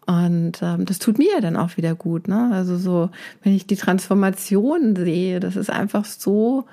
Und 0.07 0.61
ähm, 0.63 0.85
das 0.85 0.99
tut 0.99 1.19
mir 1.19 1.35
ja 1.35 1.41
dann 1.41 1.57
auch 1.57 1.77
wieder 1.77 1.95
gut. 1.95 2.27
Ne? 2.27 2.51
Also 2.53 2.77
so, 2.77 3.11
wenn 3.45 3.55
ich 3.55 3.67
die 3.67 3.77
Transformation 3.77 4.97
sehe, 4.97 5.39
das 5.39 5.55
ist 5.57 5.71
einfach 5.71 6.05
so 6.05 6.65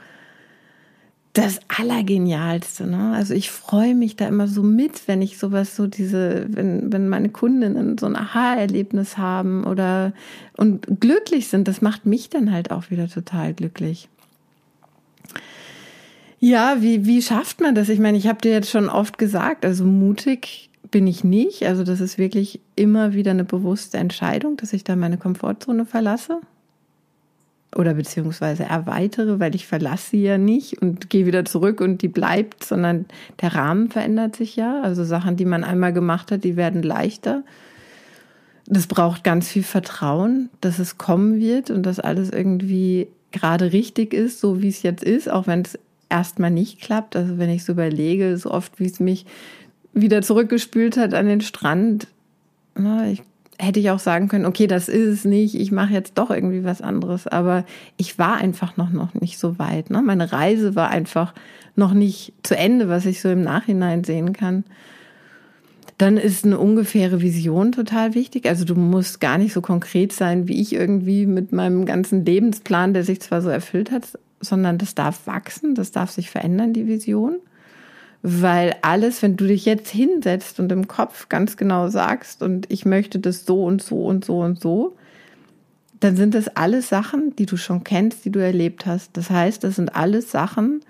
das 1.37 1.59
Allergenialste. 1.67 2.87
Ne? 2.87 3.13
Also 3.15 3.33
ich 3.35 3.51
freue 3.51 3.93
mich 3.93 4.15
da 4.15 4.27
immer 4.27 4.47
so 4.47 4.63
mit, 4.63 5.07
wenn 5.07 5.21
ich 5.21 5.37
sowas 5.37 5.75
so 5.75 5.85
diese, 5.85 6.47
wenn, 6.49 6.91
wenn 6.91 7.07
meine 7.07 7.29
Kundinnen 7.29 7.97
so 7.99 8.07
ein 8.07 8.15
Aha-Erlebnis 8.15 9.17
haben 9.17 9.63
oder 9.63 10.13
und 10.57 10.99
glücklich 10.99 11.47
sind, 11.47 11.67
das 11.67 11.81
macht 11.81 12.07
mich 12.07 12.29
dann 12.29 12.51
halt 12.51 12.71
auch 12.71 12.89
wieder 12.89 13.07
total 13.07 13.53
glücklich. 13.53 14.09
Ja, 16.39 16.77
wie, 16.79 17.05
wie 17.05 17.21
schafft 17.21 17.61
man 17.61 17.75
das? 17.75 17.89
Ich 17.89 17.99
meine, 17.99 18.17
ich 18.17 18.27
habe 18.27 18.41
dir 18.41 18.51
jetzt 18.51 18.71
schon 18.71 18.89
oft 18.89 19.19
gesagt, 19.19 19.63
also 19.63 19.83
mutig 19.83 20.71
bin 20.89 21.05
ich 21.05 21.23
nicht. 21.23 21.67
Also 21.67 21.83
das 21.83 22.01
ist 22.01 22.17
wirklich 22.17 22.61
immer 22.75 23.13
wieder 23.13 23.31
eine 23.31 23.43
bewusste 23.43 23.97
Entscheidung, 23.97 24.57
dass 24.57 24.73
ich 24.73 24.83
da 24.83 24.95
meine 24.95 25.17
Komfortzone 25.17 25.85
verlasse 25.85 26.41
oder 27.75 27.93
beziehungsweise 27.93 28.63
erweitere, 28.63 29.39
weil 29.39 29.53
ich 29.53 29.67
verlasse 29.67 30.11
sie 30.11 30.23
ja 30.23 30.37
nicht 30.37 30.81
und 30.81 31.09
gehe 31.09 31.25
wieder 31.25 31.45
zurück 31.45 31.81
und 31.81 32.01
die 32.01 32.07
bleibt, 32.07 32.63
sondern 32.63 33.05
der 33.41 33.55
Rahmen 33.55 33.89
verändert 33.89 34.35
sich 34.35 34.55
ja. 34.55 34.81
Also 34.81 35.03
Sachen, 35.03 35.35
die 35.35 35.45
man 35.45 35.63
einmal 35.63 35.93
gemacht 35.93 36.31
hat, 36.31 36.43
die 36.43 36.55
werden 36.55 36.81
leichter. 36.81 37.43
Das 38.65 38.87
braucht 38.87 39.23
ganz 39.23 39.49
viel 39.49 39.63
Vertrauen, 39.63 40.49
dass 40.61 40.79
es 40.79 40.97
kommen 40.97 41.39
wird 41.39 41.69
und 41.69 41.83
dass 41.83 41.99
alles 41.99 42.29
irgendwie 42.29 43.07
gerade 43.31 43.73
richtig 43.73 44.13
ist, 44.13 44.39
so 44.39 44.61
wie 44.61 44.69
es 44.69 44.83
jetzt 44.83 45.03
ist, 45.03 45.29
auch 45.29 45.47
wenn 45.47 45.61
es 45.61 45.77
erstmal 46.09 46.51
nicht 46.51 46.81
klappt. 46.81 47.15
Also 47.15 47.37
wenn 47.37 47.49
ich 47.49 47.65
so 47.65 47.73
überlege, 47.73 48.37
so 48.37 48.51
oft 48.51 48.79
wie 48.79 48.85
es 48.85 48.99
mich 48.99 49.25
wieder 49.93 50.21
zurückgespült 50.21 50.97
hat 50.97 51.13
an 51.13 51.27
den 51.27 51.41
Strand, 51.41 52.07
na, 52.75 53.07
ich 53.09 53.23
hätte 53.59 53.79
ich 53.79 53.89
auch 53.89 53.99
sagen 53.99 54.27
können, 54.27 54.45
okay, 54.45 54.67
das 54.67 54.87
ist 54.87 55.07
es 55.07 55.25
nicht, 55.25 55.55
ich 55.55 55.71
mache 55.71 55.93
jetzt 55.93 56.17
doch 56.17 56.29
irgendwie 56.29 56.63
was 56.63 56.81
anderes. 56.81 57.27
Aber 57.27 57.65
ich 57.97 58.19
war 58.19 58.35
einfach 58.35 58.77
noch, 58.77 58.91
noch 58.91 59.13
nicht 59.15 59.39
so 59.39 59.57
weit. 59.57 59.89
Ne? 59.89 60.01
Meine 60.01 60.31
Reise 60.31 60.75
war 60.75 60.89
einfach 60.89 61.33
noch 61.75 61.93
nicht 61.93 62.33
zu 62.43 62.55
Ende, 62.55 62.89
was 62.89 63.05
ich 63.05 63.21
so 63.21 63.29
im 63.29 63.41
Nachhinein 63.41 64.03
sehen 64.03 64.33
kann. 64.33 64.63
Dann 65.97 66.17
ist 66.17 66.45
eine 66.45 66.59
ungefähre 66.59 67.21
Vision 67.21 67.71
total 67.71 68.13
wichtig. 68.13 68.47
Also 68.47 68.65
du 68.65 68.75
musst 68.75 69.19
gar 69.19 69.39
nicht 69.39 69.53
so 69.53 69.61
konkret 69.61 70.13
sein, 70.13 70.47
wie 70.47 70.61
ich 70.61 70.73
irgendwie 70.73 71.25
mit 71.25 71.51
meinem 71.51 71.85
ganzen 71.85 72.23
Lebensplan, 72.23 72.93
der 72.93 73.03
sich 73.03 73.21
zwar 73.21 73.41
so 73.41 73.49
erfüllt 73.49 73.89
hat, 73.91 74.19
sondern 74.39 74.77
das 74.77 74.93
darf 74.93 75.25
wachsen, 75.25 75.73
das 75.73 75.91
darf 75.91 76.11
sich 76.11 76.29
verändern, 76.29 76.73
die 76.73 76.85
Vision. 76.85 77.37
Weil 78.21 78.75
alles, 78.81 79.21
wenn 79.21 79.37
du 79.37 79.45
dich 79.45 79.65
jetzt 79.65 79.89
hinsetzt 79.89 80.59
und 80.59 80.71
im 80.71 80.87
Kopf 80.87 81.29
ganz 81.29 81.55
genau 81.57 81.87
sagst, 81.89 82.41
und 82.41 82.71
ich 82.71 82.85
möchte 82.85 83.19
das 83.19 83.45
so 83.45 83.63
und 83.63 83.81
so 83.81 84.05
und 84.05 84.25
so 84.25 84.39
und 84.39 84.59
so, 84.59 84.95
dann 85.99 86.15
sind 86.15 86.33
das 86.33 86.47
alles 86.49 86.89
Sachen, 86.89 87.35
die 87.35 87.45
du 87.45 87.57
schon 87.57 87.83
kennst, 87.83 88.25
die 88.25 88.31
du 88.31 88.39
erlebt 88.39 88.85
hast. 88.85 89.17
Das 89.17 89.29
heißt, 89.29 89.63
das 89.63 89.75
sind 89.75 89.95
alles 89.95 90.31
Sachen 90.31 90.81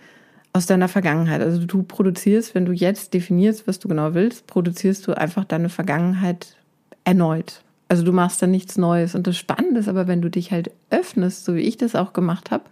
aus 0.53 0.65
deiner 0.65 0.87
Vergangenheit. 0.87 1.41
Also 1.41 1.65
du 1.65 1.83
produzierst, 1.83 2.55
wenn 2.55 2.65
du 2.65 2.73
jetzt 2.73 3.13
definierst, 3.13 3.67
was 3.67 3.79
du 3.79 3.87
genau 3.87 4.13
willst, 4.13 4.47
produzierst 4.47 5.07
du 5.07 5.13
einfach 5.15 5.45
deine 5.45 5.69
Vergangenheit 5.69 6.57
erneut. 7.03 7.61
Also 7.89 8.03
du 8.03 8.11
machst 8.11 8.41
da 8.41 8.47
nichts 8.47 8.77
Neues. 8.77 9.15
Und 9.15 9.27
das 9.27 9.37
Spannende 9.37 9.79
ist 9.79 9.87
aber, 9.87 10.07
wenn 10.07 10.21
du 10.21 10.29
dich 10.29 10.51
halt 10.51 10.71
öffnest, 10.89 11.45
so 11.45 11.55
wie 11.55 11.61
ich 11.61 11.77
das 11.77 11.95
auch 11.95 12.11
gemacht 12.11 12.51
habe, 12.51 12.65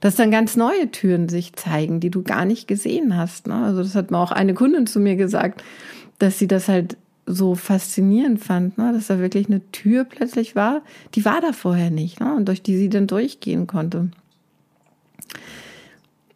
dass 0.00 0.16
dann 0.16 0.30
ganz 0.30 0.56
neue 0.56 0.90
Türen 0.90 1.28
sich 1.28 1.54
zeigen, 1.54 2.00
die 2.00 2.10
du 2.10 2.22
gar 2.22 2.44
nicht 2.44 2.66
gesehen 2.66 3.16
hast. 3.16 3.46
Ne? 3.46 3.54
Also 3.54 3.82
das 3.82 3.94
hat 3.94 4.10
mir 4.10 4.18
auch 4.18 4.32
eine 4.32 4.54
Kundin 4.54 4.86
zu 4.86 4.98
mir 4.98 5.16
gesagt, 5.16 5.62
dass 6.18 6.38
sie 6.38 6.48
das 6.48 6.68
halt 6.68 6.96
so 7.26 7.54
faszinierend 7.54 8.42
fand, 8.42 8.78
ne? 8.78 8.92
dass 8.92 9.06
da 9.06 9.18
wirklich 9.18 9.46
eine 9.46 9.60
Tür 9.72 10.04
plötzlich 10.04 10.56
war, 10.56 10.82
die 11.14 11.24
war 11.24 11.40
da 11.40 11.52
vorher 11.52 11.90
nicht 11.90 12.20
ne? 12.20 12.34
und 12.34 12.48
durch 12.48 12.62
die 12.62 12.76
sie 12.76 12.88
dann 12.88 13.06
durchgehen 13.06 13.66
konnte. 13.66 14.10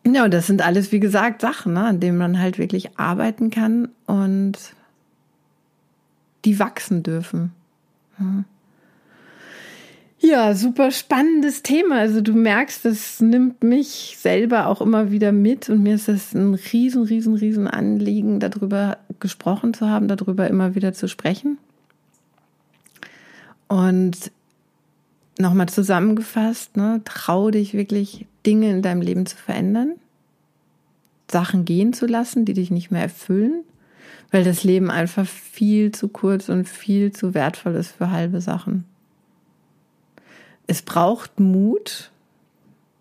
Ja, 0.06 0.24
und 0.24 0.34
das 0.34 0.46
sind 0.46 0.64
alles, 0.64 0.92
wie 0.92 1.00
gesagt, 1.00 1.40
Sachen, 1.40 1.72
ne? 1.72 1.84
an 1.84 2.00
denen 2.00 2.18
man 2.18 2.38
halt 2.38 2.58
wirklich 2.58 2.98
arbeiten 2.98 3.50
kann 3.50 3.88
und 4.06 4.58
die 6.44 6.58
wachsen 6.58 7.02
dürfen. 7.02 7.52
Ja. 10.24 10.54
Super 10.54 10.90
spannendes 10.90 11.62
Thema. 11.62 11.98
Also 11.98 12.22
du 12.22 12.32
merkst, 12.32 12.86
das 12.86 13.20
nimmt 13.20 13.62
mich 13.62 14.16
selber 14.18 14.68
auch 14.68 14.80
immer 14.80 15.10
wieder 15.10 15.32
mit 15.32 15.68
und 15.68 15.82
mir 15.82 15.96
ist 15.96 16.08
es 16.08 16.32
ein 16.32 16.54
riesen, 16.54 17.02
riesen, 17.02 17.34
riesen 17.34 17.68
Anliegen, 17.68 18.40
darüber 18.40 18.96
gesprochen 19.20 19.74
zu 19.74 19.86
haben, 19.88 20.08
darüber 20.08 20.48
immer 20.48 20.74
wieder 20.74 20.94
zu 20.94 21.08
sprechen. 21.08 21.58
Und 23.68 24.32
nochmal 25.38 25.68
zusammengefasst, 25.68 26.74
ne, 26.78 27.02
trau 27.04 27.50
dich 27.50 27.74
wirklich 27.74 28.26
Dinge 28.46 28.70
in 28.70 28.80
deinem 28.80 29.02
Leben 29.02 29.26
zu 29.26 29.36
verändern, 29.36 29.92
Sachen 31.30 31.66
gehen 31.66 31.92
zu 31.92 32.06
lassen, 32.06 32.46
die 32.46 32.54
dich 32.54 32.70
nicht 32.70 32.90
mehr 32.90 33.02
erfüllen, 33.02 33.62
weil 34.30 34.42
das 34.42 34.64
Leben 34.64 34.90
einfach 34.90 35.26
viel 35.26 35.92
zu 35.92 36.08
kurz 36.08 36.48
und 36.48 36.66
viel 36.66 37.12
zu 37.12 37.34
wertvoll 37.34 37.74
ist 37.74 37.92
für 37.92 38.10
halbe 38.10 38.40
Sachen 38.40 38.84
es 40.66 40.82
braucht 40.82 41.40
Mut, 41.40 42.10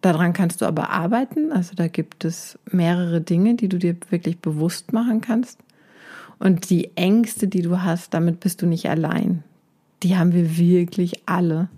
Daran 0.04 0.34
kannst 0.34 0.62
du 0.62 0.66
aber 0.66 0.90
arbeiten. 0.90 1.54
Also 1.54 1.76
da 1.76 1.88
gibt 1.88 2.26
es 2.26 2.60
mehrere 2.70 3.22
Dinge, 3.22 3.56
die 3.56 3.70
du 3.70 3.80
dir 3.80 3.96
wirklich 4.10 4.38
bewusst 4.40 4.92
machen 4.92 5.22
kannst. 5.22 5.60
Und 6.40 6.70
die 6.70 6.92
Ängste, 6.98 7.48
die 7.48 7.62
du 7.62 7.82
hast, 7.84 8.14
damit 8.14 8.42
bist 8.42 8.62
du 8.62 8.66
nicht 8.66 8.90
allein. 8.90 9.46
Die 10.04 10.18
haben 10.18 10.34
wir 10.34 10.58
wirklich 10.58 11.22
alle. 11.26 11.70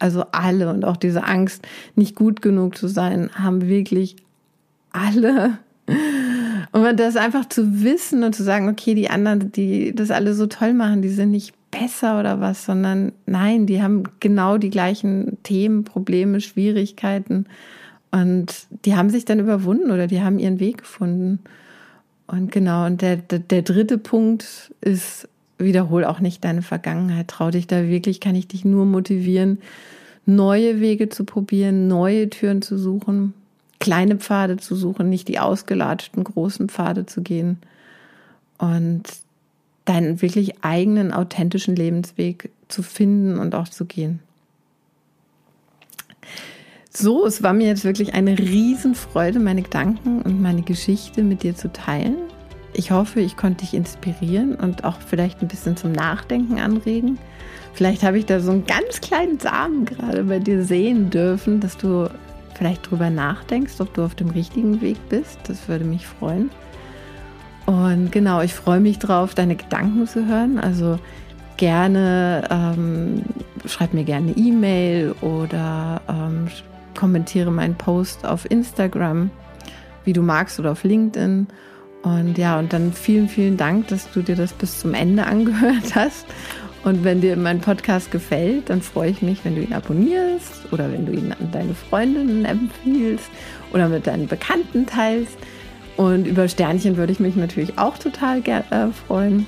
Also 0.00 0.24
alle 0.32 0.70
und 0.70 0.84
auch 0.84 0.96
diese 0.96 1.22
Angst, 1.22 1.64
nicht 1.94 2.16
gut 2.16 2.42
genug 2.42 2.76
zu 2.76 2.88
sein, 2.88 3.30
haben 3.32 3.68
wirklich 3.68 4.16
alle. 4.90 5.58
Und 6.72 6.98
das 6.98 7.14
einfach 7.14 7.48
zu 7.48 7.84
wissen 7.84 8.24
und 8.24 8.34
zu 8.34 8.42
sagen, 8.42 8.68
okay, 8.68 8.96
die 8.96 9.08
anderen, 9.08 9.52
die 9.52 9.94
das 9.94 10.10
alle 10.10 10.34
so 10.34 10.46
toll 10.46 10.74
machen, 10.74 11.00
die 11.00 11.10
sind 11.10 11.30
nicht 11.30 11.54
besser 11.72 12.20
oder 12.20 12.40
was, 12.40 12.64
sondern 12.64 13.12
nein, 13.26 13.66
die 13.66 13.82
haben 13.82 14.04
genau 14.20 14.58
die 14.58 14.70
gleichen 14.70 15.38
Themen, 15.42 15.82
Probleme, 15.82 16.40
Schwierigkeiten 16.40 17.46
und 18.12 18.66
die 18.84 18.94
haben 18.94 19.10
sich 19.10 19.24
dann 19.24 19.40
überwunden 19.40 19.90
oder 19.90 20.06
die 20.06 20.20
haben 20.22 20.38
ihren 20.38 20.60
Weg 20.60 20.78
gefunden. 20.78 21.40
Und 22.28 22.52
genau, 22.52 22.86
und 22.86 23.02
der, 23.02 23.16
der, 23.16 23.40
der 23.40 23.62
dritte 23.62 23.98
Punkt 23.98 24.72
ist, 24.80 25.28
wiederhol 25.58 26.04
auch 26.04 26.20
nicht 26.20 26.44
deine 26.44 26.62
Vergangenheit. 26.62 27.28
Trau 27.28 27.50
dich 27.50 27.66
da 27.66 27.88
wirklich, 27.88 28.20
kann 28.20 28.34
ich 28.34 28.48
dich 28.48 28.64
nur 28.64 28.84
motivieren, 28.84 29.58
neue 30.26 30.80
Wege 30.80 31.08
zu 31.08 31.24
probieren, 31.24 31.88
neue 31.88 32.28
Türen 32.30 32.62
zu 32.62 32.76
suchen, 32.78 33.34
kleine 33.80 34.16
Pfade 34.16 34.58
zu 34.58 34.76
suchen, 34.76 35.08
nicht 35.08 35.28
die 35.28 35.38
ausgelatschten 35.38 36.22
großen 36.22 36.68
Pfade 36.68 37.06
zu 37.06 37.22
gehen. 37.22 37.58
Und 38.58 39.02
deinen 39.84 40.22
wirklich 40.22 40.62
eigenen, 40.64 41.12
authentischen 41.12 41.76
Lebensweg 41.76 42.50
zu 42.68 42.82
finden 42.82 43.38
und 43.38 43.54
auch 43.54 43.68
zu 43.68 43.84
gehen. 43.84 44.20
So, 46.94 47.24
es 47.26 47.42
war 47.42 47.54
mir 47.54 47.68
jetzt 47.68 47.84
wirklich 47.84 48.14
eine 48.14 48.38
Riesenfreude, 48.38 49.40
meine 49.40 49.62
Gedanken 49.62 50.20
und 50.22 50.42
meine 50.42 50.62
Geschichte 50.62 51.22
mit 51.22 51.42
dir 51.42 51.56
zu 51.56 51.72
teilen. 51.72 52.16
Ich 52.74 52.90
hoffe, 52.90 53.20
ich 53.20 53.36
konnte 53.36 53.64
dich 53.64 53.74
inspirieren 53.74 54.54
und 54.54 54.84
auch 54.84 55.00
vielleicht 55.00 55.40
ein 55.40 55.48
bisschen 55.48 55.76
zum 55.76 55.92
Nachdenken 55.92 56.58
anregen. 56.58 57.18
Vielleicht 57.74 58.02
habe 58.02 58.18
ich 58.18 58.26
da 58.26 58.40
so 58.40 58.50
einen 58.50 58.66
ganz 58.66 59.00
kleinen 59.00 59.40
Samen 59.40 59.86
gerade 59.86 60.24
bei 60.24 60.38
dir 60.38 60.64
sehen 60.64 61.08
dürfen, 61.08 61.60
dass 61.60 61.76
du 61.78 62.10
vielleicht 62.54 62.90
drüber 62.90 63.10
nachdenkst, 63.10 63.80
ob 63.80 63.94
du 63.94 64.04
auf 64.04 64.14
dem 64.14 64.30
richtigen 64.30 64.80
Weg 64.80 64.98
bist. 65.08 65.38
Das 65.44 65.68
würde 65.68 65.84
mich 65.84 66.06
freuen. 66.06 66.50
Und 67.66 68.10
genau, 68.10 68.40
ich 68.40 68.54
freue 68.54 68.80
mich 68.80 68.98
drauf, 68.98 69.34
deine 69.34 69.56
Gedanken 69.56 70.06
zu 70.06 70.26
hören. 70.26 70.58
Also 70.58 70.98
gerne, 71.56 72.48
ähm, 72.50 73.22
schreib 73.66 73.94
mir 73.94 74.04
gerne 74.04 74.32
eine 74.32 74.36
E-Mail 74.36 75.14
oder 75.20 76.00
ähm, 76.08 76.48
kommentiere 76.98 77.50
meinen 77.50 77.76
Post 77.76 78.26
auf 78.26 78.50
Instagram, 78.50 79.30
wie 80.04 80.12
du 80.12 80.22
magst, 80.22 80.58
oder 80.58 80.72
auf 80.72 80.84
LinkedIn. 80.84 81.46
Und 82.02 82.36
ja, 82.36 82.58
und 82.58 82.72
dann 82.72 82.92
vielen, 82.92 83.28
vielen 83.28 83.56
Dank, 83.56 83.88
dass 83.88 84.10
du 84.10 84.22
dir 84.22 84.34
das 84.34 84.52
bis 84.52 84.80
zum 84.80 84.94
Ende 84.94 85.24
angehört 85.26 85.94
hast. 85.94 86.26
Und 86.84 87.04
wenn 87.04 87.20
dir 87.20 87.36
mein 87.36 87.60
Podcast 87.60 88.10
gefällt, 88.10 88.68
dann 88.68 88.82
freue 88.82 89.10
ich 89.10 89.22
mich, 89.22 89.44
wenn 89.44 89.54
du 89.54 89.62
ihn 89.62 89.72
abonnierst 89.72 90.72
oder 90.72 90.90
wenn 90.90 91.06
du 91.06 91.12
ihn 91.12 91.32
an 91.32 91.52
deine 91.52 91.74
Freundinnen 91.74 92.44
empfiehlst 92.44 93.30
oder 93.72 93.88
mit 93.88 94.08
deinen 94.08 94.26
Bekannten 94.26 94.84
teilst. 94.86 95.38
Und 95.96 96.26
über 96.26 96.48
Sternchen 96.48 96.96
würde 96.96 97.12
ich 97.12 97.20
mich 97.20 97.36
natürlich 97.36 97.78
auch 97.78 97.98
total 97.98 98.38
äh, 98.38 98.62
freuen. 99.06 99.46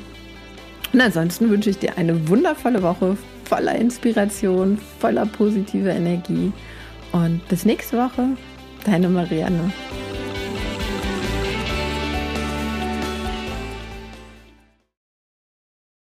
Und 0.92 1.00
ansonsten 1.00 1.50
wünsche 1.50 1.70
ich 1.70 1.78
dir 1.78 1.96
eine 1.98 2.28
wundervolle 2.28 2.82
Woche 2.82 3.16
voller 3.44 3.74
Inspiration, 3.74 4.78
voller 4.98 5.26
positiver 5.26 5.90
Energie. 5.90 6.52
Und 7.12 7.46
bis 7.48 7.64
nächste 7.64 7.96
Woche, 7.96 8.28
deine 8.84 9.08
Marianne. 9.08 9.72